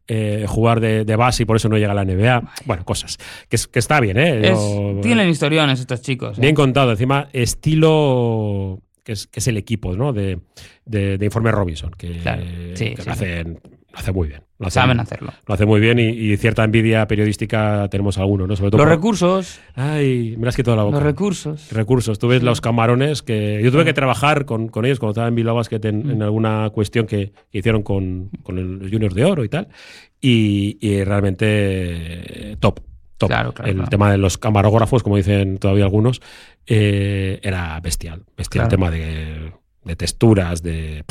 eh, 0.09 0.45
jugar 0.47 0.79
de, 0.79 1.05
de 1.05 1.15
base 1.15 1.43
y 1.43 1.45
por 1.45 1.55
eso 1.55 1.69
no 1.69 1.77
llega 1.77 1.91
a 1.91 1.95
la 1.95 2.03
NBA. 2.03 2.51
Bueno, 2.65 2.83
cosas. 2.83 3.17
Que, 3.47 3.57
que 3.71 3.79
está 3.79 3.99
bien, 3.99 4.17
¿eh? 4.17 4.41
Es- 4.49 4.51
No- 4.51 4.99
tienen 5.01 5.29
historiones 5.29 5.79
estos 5.79 6.01
chicos. 6.01 6.37
¿eh? 6.37 6.41
Bien 6.41 6.55
contado, 6.55 6.91
encima 6.91 7.29
estilo 7.31 8.79
que 9.03 9.13
es, 9.13 9.27
que 9.27 9.39
es 9.39 9.47
el 9.47 9.57
equipo 9.57 9.95
¿no? 9.95 10.11
de, 10.13 10.39
de, 10.85 11.17
de 11.17 11.25
Informe 11.25 11.51
Robinson, 11.51 11.91
que, 11.97 12.17
Claro. 12.19 12.43
Sí, 12.75 12.93
que 12.95 13.01
sí, 13.03 13.09
hacen, 13.09 13.59
lo 13.91 13.97
hace 13.99 14.11
muy 14.11 14.27
bien. 14.27 14.41
Lo 14.59 14.67
hacen- 14.67 14.81
Saben 14.81 14.99
hacerlo. 14.99 15.31
Lo 15.47 15.53
hace 15.53 15.65
muy 15.65 15.79
bien 15.79 15.99
y, 15.99 16.07
y 16.09 16.37
cierta 16.37 16.63
envidia 16.63 17.07
periodística 17.07 17.87
tenemos 17.89 18.17
algunos, 18.17 18.47
¿no? 18.47 18.55
Sobre 18.55 18.71
todo 18.71 18.79
Los 18.79 18.85
por- 18.87 18.95
recursos. 18.95 19.59
Ay, 19.75 20.35
me 20.37 20.47
has 20.49 20.55
quitado 20.55 20.75
la 20.77 20.83
boca. 20.83 20.95
Los 20.97 21.03
recursos. 21.03 21.71
Recursos. 21.71 22.19
Tú 22.19 22.27
ves 22.27 22.43
los 22.43 22.59
camarones 22.61 23.21
que. 23.21 23.61
Yo 23.63 23.71
tuve 23.71 23.85
que 23.85 23.93
trabajar 23.93 24.45
con, 24.45 24.67
con 24.67 24.85
ellos 24.85 24.99
cuando 24.99 25.11
estaba 25.11 25.27
en 25.29 25.35
Bilbao 25.35 25.55
Basket 25.55 25.79
en, 25.85 26.07
Mm. 26.07 26.11
en 26.11 26.21
alguna 26.23 26.69
cuestión 26.71 27.05
que, 27.07 27.31
que 27.51 27.57
hicieron 27.59 27.83
con, 27.83 28.29
con 28.43 28.57
el- 28.57 28.79
los 28.79 28.91
Juniors 28.91 29.15
de 29.15 29.23
Oro 29.25 29.43
y 29.43 29.49
tal. 29.49 29.69
Y, 30.21 30.77
y 30.81 31.03
realmente 31.03 31.45
eh, 32.51 32.55
top. 32.59 32.81
Top. 33.17 33.27
Claro, 33.29 33.53
claro, 33.53 33.69
el 33.69 33.75
claro. 33.75 33.89
tema 33.89 34.11
de 34.11 34.17
los 34.17 34.37
camarógrafos, 34.37 35.03
como 35.03 35.17
dicen 35.17 35.57
todavía 35.57 35.83
algunos, 35.83 36.21
eh, 36.67 37.39
era 37.43 37.77
bestial. 37.81 38.23
Bestial. 38.37 38.63
El 38.65 38.69
tema 38.69 38.89
de, 38.91 39.51
de 39.83 39.95
texturas, 39.97 40.61
de. 40.63 41.03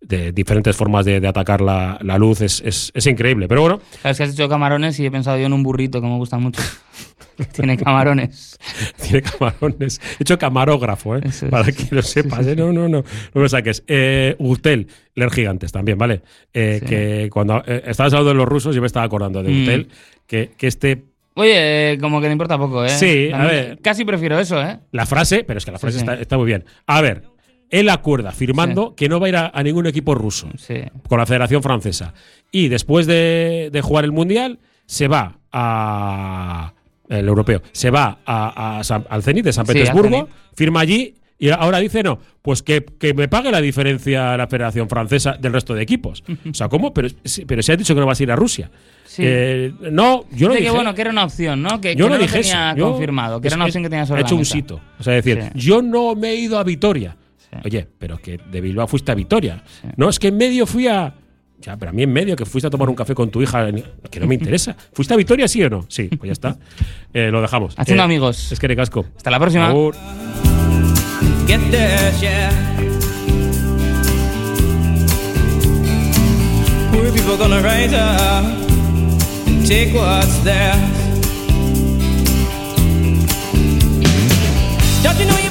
De 0.00 0.32
diferentes 0.32 0.74
formas 0.76 1.04
de, 1.04 1.20
de 1.20 1.28
atacar 1.28 1.60
la, 1.60 1.98
la 2.02 2.16
luz 2.18 2.40
es, 2.40 2.62
es- 2.64 2.90
es 2.94 3.06
increíble. 3.06 3.48
Pero 3.48 3.60
bueno, 3.60 3.80
Sabes 4.02 4.16
que 4.18 4.22
has 4.24 4.32
hecho 4.32 4.48
camarones 4.48 4.98
y 4.98 5.06
he 5.06 5.10
pensado 5.10 5.38
yo 5.38 5.46
en 5.46 5.52
un 5.52 5.62
burrito 5.62 6.00
que 6.00 6.06
me 6.06 6.16
gusta 6.16 6.38
mucho. 6.38 6.62
Tiene 7.52 7.76
camarones. 7.78 8.58
Tiene 9.02 9.22
camarones. 9.22 10.00
He 10.18 10.22
hecho 10.22 10.38
camarógrafo, 10.38 11.16
¿eh? 11.16 11.20
Es. 11.24 11.44
Para 11.50 11.70
que 11.72 11.86
lo 11.94 12.02
sepas, 12.02 12.46
¿eh? 12.46 12.54
No, 12.56 12.72
no, 12.72 12.88
no. 12.88 13.02
No 13.34 13.40
me 13.40 13.48
saques. 13.48 13.82
Eh, 13.86 14.36
Gürtel, 14.38 14.88
leer 15.14 15.30
gigantes 15.30 15.72
también, 15.72 15.96
¿vale? 15.98 16.22
Eh, 16.52 16.78
Sí. 16.80 16.86
Que 16.86 17.28
cuando 17.32 17.62
eh, 17.66 17.82
estabas 17.86 18.12
hablando 18.12 18.30
de 18.30 18.36
los 18.36 18.48
rusos, 18.48 18.74
yo 18.74 18.80
me 18.82 18.86
estaba 18.86 19.06
acordando 19.06 19.42
de 19.42 19.50
Mm. 19.50 19.52
Gürtel, 19.54 19.88
que, 20.26 20.50
que 20.56 20.66
este. 20.66 21.04
Oye, 21.34 21.96
como 22.00 22.20
que 22.20 22.26
le 22.26 22.32
importa 22.32 22.58
poco, 22.58 22.84
¿eh? 22.84 22.88
Sí, 22.90 23.30
a 23.32 23.44
ver. 23.46 23.78
Casi 23.80 24.04
prefiero 24.04 24.38
eso, 24.38 24.60
¿eh? 24.60 24.78
La 24.92 25.06
frase, 25.06 25.44
pero 25.44 25.58
es 25.58 25.64
que 25.64 25.70
la 25.70 25.78
Sí, 25.78 25.82
frase 25.82 25.98
sí. 25.98 26.04
Está, 26.04 26.14
está 26.20 26.36
muy 26.36 26.46
bien. 26.46 26.64
A 26.86 27.00
ver, 27.00 27.22
él 27.70 27.88
acuerda 27.88 28.32
firmando 28.32 28.94
que 28.94 29.08
no 29.08 29.20
va 29.20 29.26
a 29.26 29.28
ir 29.28 29.36
a, 29.36 29.50
a 29.54 29.62
ningún 29.62 29.86
equipo 29.86 30.14
ruso 30.14 30.48
Sí. 30.58 30.74
con 31.08 31.18
la 31.18 31.26
Federación 31.26 31.62
Francesa. 31.62 32.12
Y 32.50 32.68
después 32.68 33.06
de, 33.06 33.70
de 33.72 33.80
jugar 33.80 34.04
el 34.04 34.12
Mundial, 34.12 34.58
se 34.86 35.08
va 35.08 35.38
a. 35.52 36.74
El 37.08 37.26
europeo. 37.26 37.60
Se 37.72 37.90
va 37.90 38.18
a- 38.24 38.78
a 38.78 38.84
San- 38.84 39.04
al 39.10 39.22
Zenit 39.24 39.44
de 39.44 39.52
San 39.52 39.66
Petersburgo, 39.66 40.28
firma 40.54 40.78
allí 40.80 41.14
y 41.40 41.48
ahora 41.50 41.78
dice 41.78 42.02
no. 42.04 42.20
Pues 42.40 42.62
que, 42.62 42.84
que 42.84 43.14
me 43.14 43.26
pague 43.26 43.50
la 43.50 43.60
diferencia 43.60 44.36
la 44.36 44.46
Federación 44.46 44.88
Francesa 44.88 45.32
del 45.32 45.52
resto 45.52 45.74
de 45.74 45.82
equipos. 45.82 46.22
O 46.48 46.54
sea, 46.54 46.68
¿cómo? 46.68 46.94
Pero, 46.94 47.08
pero 47.48 47.62
se 47.62 47.72
ha 47.72 47.76
dicho 47.76 47.94
que 47.94 48.00
no 48.00 48.06
vas 48.06 48.20
a 48.20 48.22
ir 48.22 48.30
a 48.30 48.36
Rusia. 48.36 48.70
Sí. 49.04 49.22
Eh, 49.26 49.72
no, 49.90 50.24
yo 50.30 50.46
no 50.48 50.54
dije. 50.54 50.66
que 50.66 50.70
bueno, 50.70 50.94
que 50.94 51.00
era 51.00 51.10
una 51.10 51.24
opción, 51.24 51.60
¿no? 51.62 51.80
Que, 51.80 51.96
yo 51.96 52.04
que 52.06 52.10
no, 52.10 52.16
lo 52.16 52.22
dije 52.22 52.40
tenía 52.42 52.72
eso. 52.72 52.84
Confirmado, 52.92 53.40
que 53.40 53.48
era 53.48 53.56
una 53.56 53.64
opción 53.64 53.82
que 53.82 53.90
tenía 53.90 54.06
sobre 54.06 54.22
Ha 54.22 54.24
hecho 54.24 54.36
un 54.36 54.44
sito. 54.44 54.80
O 55.00 55.02
sea, 55.02 55.14
decir, 55.14 55.42
Sí. 55.52 55.58
yo 55.58 55.82
no 55.82 56.14
me 56.14 56.30
he 56.30 56.36
ido 56.36 56.58
a 56.58 56.62
Vitoria. 56.62 57.16
Sí. 57.50 57.56
Oye, 57.64 57.86
pero 57.98 58.18
que 58.18 58.38
de 58.38 58.60
Bilbao 58.60 58.86
fuiste 58.86 59.10
a 59.12 59.14
Vitoria. 59.14 59.62
No, 59.96 60.08
es 60.08 60.18
que 60.18 60.28
en 60.28 60.36
medio 60.36 60.66
fui 60.66 60.86
a. 60.86 61.14
Ya, 61.60 61.76
pero 61.76 61.90
a 61.90 61.92
mí 61.92 62.02
en 62.04 62.12
medio 62.12 62.36
que 62.36 62.46
fuiste 62.46 62.68
a 62.68 62.70
tomar 62.70 62.88
un 62.88 62.94
café 62.94 63.14
con 63.14 63.28
tu 63.30 63.42
hija, 63.42 63.66
que 64.10 64.18
no 64.20 64.26
me 64.26 64.34
interesa. 64.36 64.74
¿Fuiste 64.92 65.12
a 65.12 65.16
Vitoria, 65.16 65.46
sí 65.48 65.62
o 65.62 65.68
no? 65.68 65.84
Sí, 65.88 66.04
pues 66.08 66.28
ya 66.28 66.32
está. 66.32 66.56
Eh, 67.12 67.30
lo 67.30 67.42
dejamos. 67.42 67.74
Haciendo 67.76 68.02
Eh, 68.02 68.06
amigos. 68.06 68.50
Es 68.52 68.58
que 68.58 68.66
recasco. 68.68 69.04
Hasta 69.16 69.30
la 69.30 69.38
próxima. 69.38 69.70
Get 71.46 71.60
theirs, 71.70 72.20
yeah. 72.20 72.50
Poor 76.92 77.12
people 77.12 77.36
gonna 77.36 77.60
rise 77.60 77.92
up 77.94 78.44
and 79.46 79.66
take 79.66 79.92
what's 79.92 80.38
theirs. 80.44 80.78
Don't 85.02 85.18
you 85.18 85.26
know 85.26 85.38
you 85.42 85.49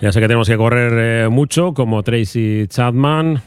Ya 0.00 0.12
sé 0.12 0.20
que 0.20 0.28
tenemos 0.28 0.48
que 0.48 0.56
correr 0.56 0.92
eh, 0.96 1.28
mucho, 1.28 1.74
como 1.74 2.02
Tracy 2.02 2.66
Chapman. 2.68 3.42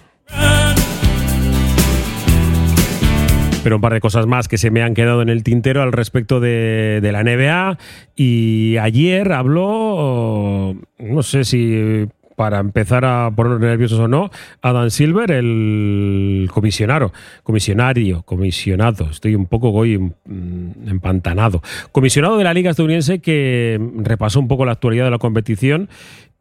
Pero 3.63 3.77
un 3.77 3.81
par 3.81 3.93
de 3.93 3.99
cosas 3.99 4.27
más 4.27 4.47
que 4.47 4.59
se 4.59 4.69
me 4.69 4.83
han 4.83 4.93
quedado 4.93 5.23
en 5.23 5.29
el 5.29 5.41
tintero 5.41 5.81
al 5.81 5.91
respecto 5.91 6.39
de, 6.39 6.99
de 7.01 7.11
la 7.11 7.23
NBA. 7.23 7.79
Y 8.15 8.77
ayer 8.77 9.31
habló, 9.31 10.75
no 10.99 11.23
sé 11.23 11.43
si 11.43 12.07
para 12.35 12.59
empezar 12.59 13.05
a 13.05 13.31
ponernos 13.35 13.61
nerviosos 13.61 13.99
o 13.99 14.07
no, 14.07 14.29
Adam 14.61 14.89
Silver, 14.89 15.31
el 15.31 16.49
comisionado, 16.51 17.13
comisionario, 17.43 18.23
comisionado, 18.23 19.09
estoy 19.09 19.35
un 19.35 19.45
poco 19.45 19.71
hoy 19.71 19.97
mm, 19.97 20.87
empantanado, 20.87 21.61
comisionado 21.91 22.37
de 22.37 22.43
la 22.43 22.53
Liga 22.53 22.71
Estadounidense 22.71 23.19
que 23.19 23.79
repasó 23.97 24.39
un 24.39 24.47
poco 24.47 24.65
la 24.65 24.73
actualidad 24.73 25.05
de 25.05 25.11
la 25.11 25.19
competición 25.19 25.89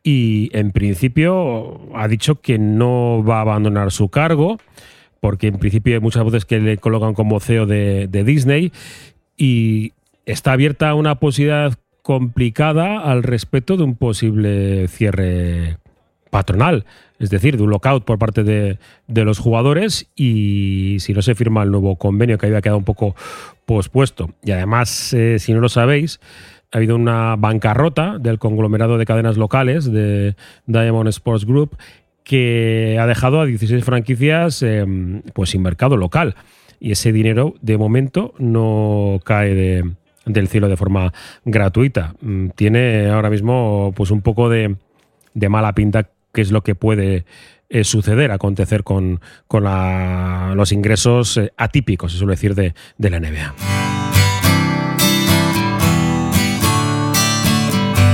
y 0.03 0.51
en 0.53 0.73
principio 0.73 1.81
ha 1.95 2.09
dicho 2.09 2.41
que 2.41 2.59
no 2.59 3.25
va 3.25 3.39
a 3.39 3.43
abandonar 3.43 3.93
su 3.93 4.09
cargo, 4.09 4.59
porque 5.21 5.47
en 5.47 5.59
principio 5.59 5.95
hay 5.95 6.01
muchas 6.01 6.25
voces 6.25 6.45
que 6.45 6.59
le 6.59 6.79
colocan 6.79 7.15
como 7.15 7.39
CEO 7.39 7.67
de, 7.67 8.09
Disney 8.25 8.73
y 9.37 9.93
está 10.27 10.53
abierta 10.53 10.95
una 10.95 11.17
posibilidad 11.17 11.79
complicada 12.03 12.99
al 12.99 13.23
respecto 13.23 13.77
de 13.77 13.85
un 13.85 13.95
posible 13.95 14.89
cierre 14.89 15.79
patronal, 16.31 16.85
es 17.21 17.31
decir, 17.31 17.57
de 17.57 17.63
un 17.63 17.71
lockout 17.71 18.05
por 18.05 18.19
parte 18.19 18.43
de, 18.43 18.79
de 19.07 19.25
los 19.25 19.39
jugadores 19.39 20.09
y 20.17 20.97
si 20.99 21.13
no 21.13 21.23
se 21.23 21.37
firma 21.37 21.63
el 21.63 21.71
nuevo 21.71 21.95
convenio 21.95 22.39
que 22.39 22.47
había 22.47 22.63
quedado 22.63 22.79
un 22.79 22.85
poco 22.85 23.15
pospuesto. 23.65 24.31
Y 24.43 24.51
además, 24.51 25.13
eh, 25.13 25.39
si 25.39 25.53
no 25.53 25.61
lo 25.61 25.69
sabéis, 25.69 26.21
ha 26.73 26.79
habido 26.79 26.97
una 26.97 27.37
bancarrota 27.37 28.19
del 28.19 28.39
conglomerado 28.39 28.97
de 28.99 29.05
cadenas 29.05 29.37
locales 29.37 29.93
de 29.93 30.35
Diamond 30.67 31.09
Sports 31.09 31.45
Group 31.45 31.77
que 32.25 32.99
ha 33.01 33.07
dejado 33.07 33.41
a 33.41 33.47
16 33.47 33.85
franquicias 33.85 34.63
eh, 34.63 34.85
pues 35.35 35.51
sin 35.51 35.63
mercado 35.63 35.97
local. 35.97 36.35
Y 36.81 36.93
ese 36.93 37.13
dinero, 37.13 37.55
de 37.61 37.79
momento, 37.79 38.35
no 38.39 39.21
cae 39.25 39.55
de, 39.55 39.91
del 40.25 40.49
cielo 40.49 40.69
de 40.69 40.77
forma 40.77 41.13
gratuita. 41.45 42.15
Mm, 42.21 42.49
Tiene 42.51 43.11
ahora 43.11 43.31
mismo 43.31 43.93
pues 43.95 44.11
un 44.11 44.23
poco 44.23 44.49
de, 44.49 44.77
mala 45.35 45.75
pinta 45.75 46.09
qué 46.33 46.41
es 46.41 46.51
lo 46.51 46.63
que 46.63 46.75
puede 46.75 47.25
eh, 47.69 47.85
suceder, 47.85 48.31
acontecer 48.33 48.83
con, 48.83 49.21
los 49.51 50.73
ingresos 50.73 51.37
eh, 51.37 51.53
atípicos, 51.57 52.13
se 52.13 52.19
suele 52.19 52.33
decir, 52.33 52.55
de, 52.55 52.75
de 52.99 53.11
la 53.11 53.21
NBA. 53.21 53.82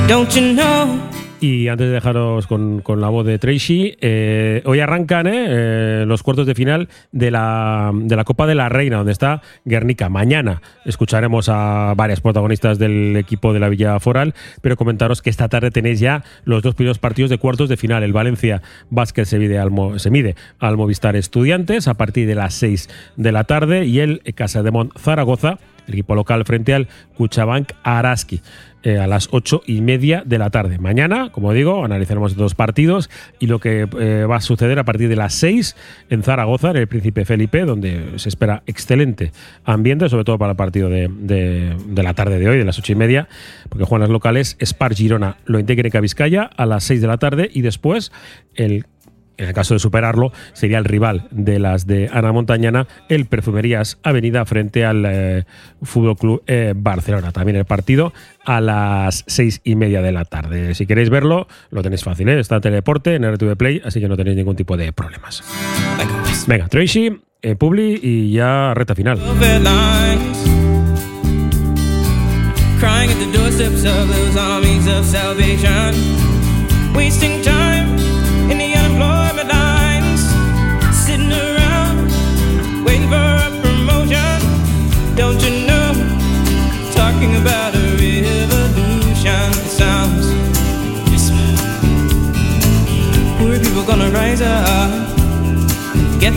Don't 0.09 0.31
you 0.31 0.55
know? 0.55 0.99
Y 1.41 1.69
antes 1.69 1.87
de 1.87 1.93
dejaros 1.93 2.47
con, 2.47 2.81
con 2.81 3.01
la 3.01 3.11
voz 3.11 3.27
de 3.27 3.39
Tracy, 3.39 3.95
eh, 4.01 4.63
hoy 4.65 4.81
arrancan 4.81 5.27
eh, 5.27 5.33
eh, 5.35 6.05
los 6.07 6.23
cuartos 6.23 6.47
de 6.47 6.55
final 6.55 6.89
de 7.13 7.31
la, 7.31 7.93
de 7.95 8.17
la 8.17 8.25
Copa 8.25 8.47
de 8.47 8.55
la 8.55 8.71
Reina, 8.71 8.97
donde 8.97 9.13
está 9.13 9.43
Guernica. 9.67 10.09
Mañana 10.09 10.63
escucharemos 10.87 11.51
a 11.51 11.93
varias 11.95 12.23
protagonistas 12.23 12.79
del 12.79 13.17
equipo 13.17 13.53
de 13.53 13.61
la 13.61 13.69
Villa 13.69 14.01
Foral, 14.01 14.35
pero 14.63 14.77
comentaros 14.77 15.21
que 15.21 15.29
esta 15.29 15.49
tarde 15.49 15.71
tenéis 15.71 16.01
ya 16.01 16.25
los 16.45 16.63
dos 16.63 16.75
primeros 16.75 16.99
partidos 16.99 17.31
de 17.31 17.37
cuartos 17.37 17.69
de 17.69 17.77
final. 17.77 18.03
El 18.03 18.15
Valencia 18.15 18.63
Basket 18.89 19.27
se 19.27 19.39
mide 19.39 19.59
al, 19.59 19.71
se 20.01 20.11
mide 20.11 20.35
al 20.59 20.79
Movistar 20.79 21.17
Estudiantes 21.17 21.87
a 21.87 21.95
partir 21.95 22.27
de 22.27 22.35
las 22.35 22.55
6 22.55 22.89
de 23.17 23.31
la 23.31 23.45
tarde 23.45 23.85
y 23.85 24.01
el 24.01 24.23
Casademont 24.35 24.99
Zaragoza 24.99 25.59
el 25.89 25.95
equipo 25.95 26.15
local 26.15 26.45
frente 26.45 26.75
al 26.75 26.87
Cuchabank 27.17 27.73
Araski. 27.83 28.41
eh, 28.85 28.97
a 28.97 29.09
las 29.09 29.29
ocho 29.33 29.61
y 29.67 29.81
media 29.81 30.23
de 30.25 30.39
la 30.39 30.51
tarde. 30.51 30.79
Mañana, 30.79 31.31
como 31.33 31.53
digo, 31.53 31.85
analizaremos 31.85 32.37
dos 32.37 32.55
partidos 32.55 33.11
y 33.41 33.49
lo 33.49 33.59
que 33.59 33.89
eh, 33.99 34.25
va 34.25 34.37
a 34.37 34.41
suceder 34.41 34.79
a 34.79 34.85
partir 34.85 35.09
de 35.09 35.17
las 35.17 35.35
6 35.35 35.75
en 36.11 36.23
Zaragoza, 36.23 36.71
en 36.71 36.77
el 36.77 36.87
Príncipe 36.87 37.25
Felipe, 37.25 37.65
donde 37.65 38.13
se 38.21 38.29
espera 38.29 38.63
excelente 38.67 39.33
ambiente, 39.65 40.09
sobre 40.09 40.23
todo 40.23 40.39
para 40.39 40.53
el 40.53 40.57
partido 40.57 40.89
de, 40.89 41.09
de- 41.11 42.03
la 42.05 42.15
tarde 42.15 42.39
de 42.39 42.49
hoy, 42.49 42.57
de 42.57 42.65
las 42.65 42.79
ocho 42.79 42.93
y 42.93 42.95
media, 42.95 43.29
porque 43.69 43.85
juegan 43.85 44.03
las 44.03 44.11
locales 44.11 44.57
Spar 44.65 44.95
Girona, 44.95 45.39
lo 45.45 45.59
Integreca 45.59 46.01
Vizcaya 46.01 46.45
a 46.45 46.65
las 46.65 46.85
6 46.85 47.01
de 47.01 47.07
la 47.09 47.19
tarde 47.19 47.51
y 47.53 47.63
después 47.63 48.13
el 48.55 48.87
en 49.39 49.49
el 49.49 49.55
caso 49.55 49.75
de 49.75 49.81
superarlo, 49.81 50.33
sería 50.53 50.79
el 50.79 50.85
rival 50.85 51.29
de 51.31 51.59
las 51.59 51.87
de 51.87 52.11
Ana 52.13 52.33
Montañana, 52.33 52.87
el 53.09 53.27
Perfumerías 53.27 53.99
Avenida 54.03 54.45
frente 54.45 54.85
al 54.85 55.05
eh, 55.07 55.45
Fútbol 55.83 56.17
Club 56.17 56.43
eh, 56.47 56.75
Barcelona. 56.77 57.33
También 57.33 57.57
el 57.57 57.65
partido 57.65 58.13
a 58.45 58.61
las 58.61 59.25
seis 59.27 59.61
y 59.65 59.77
media 59.77 60.03
de 60.03 60.13
la 60.13 60.25
tarde. 60.25 60.75
Si 60.75 60.87
queréis 60.87 61.09
verlo, 61.09 61.47
lo 61.71 61.83
tenéis 61.83 62.03
fácil, 62.03 62.29
¿eh? 62.29 62.41
está 62.41 62.57
en 62.57 62.63
Teleporte, 62.63 63.15
en 63.15 63.33
RTV 63.33 63.57
Play, 63.57 63.81
así 63.85 64.01
que 64.01 64.09
no 64.09 64.17
tenéis 64.17 64.37
ningún 64.37 64.57
tipo 64.57 64.77
de 64.77 64.93
problemas. 64.93 65.45
Venga, 66.47 66.69
Tracy, 66.69 67.21
eh, 67.41 67.55
Publi 67.55 68.01
y 68.03 68.33
ya 68.33 68.75
reta 68.75 68.95
final. 68.95 69.19
crying 72.81 73.11
at 73.11 73.19
the 73.19 73.33
doorsteps 73.33 73.85
of 73.85 74.09
those 74.09 74.37
armies 74.37 74.87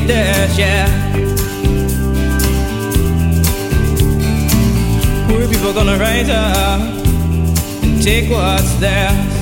their 0.07 0.47
share 0.49 0.87
Poor 5.27 5.47
people 5.47 5.73
gonna 5.73 5.97
rise 5.97 6.29
up 6.29 6.81
and 7.83 8.01
take 8.01 8.29
what's 8.29 8.73
theirs. 8.75 9.40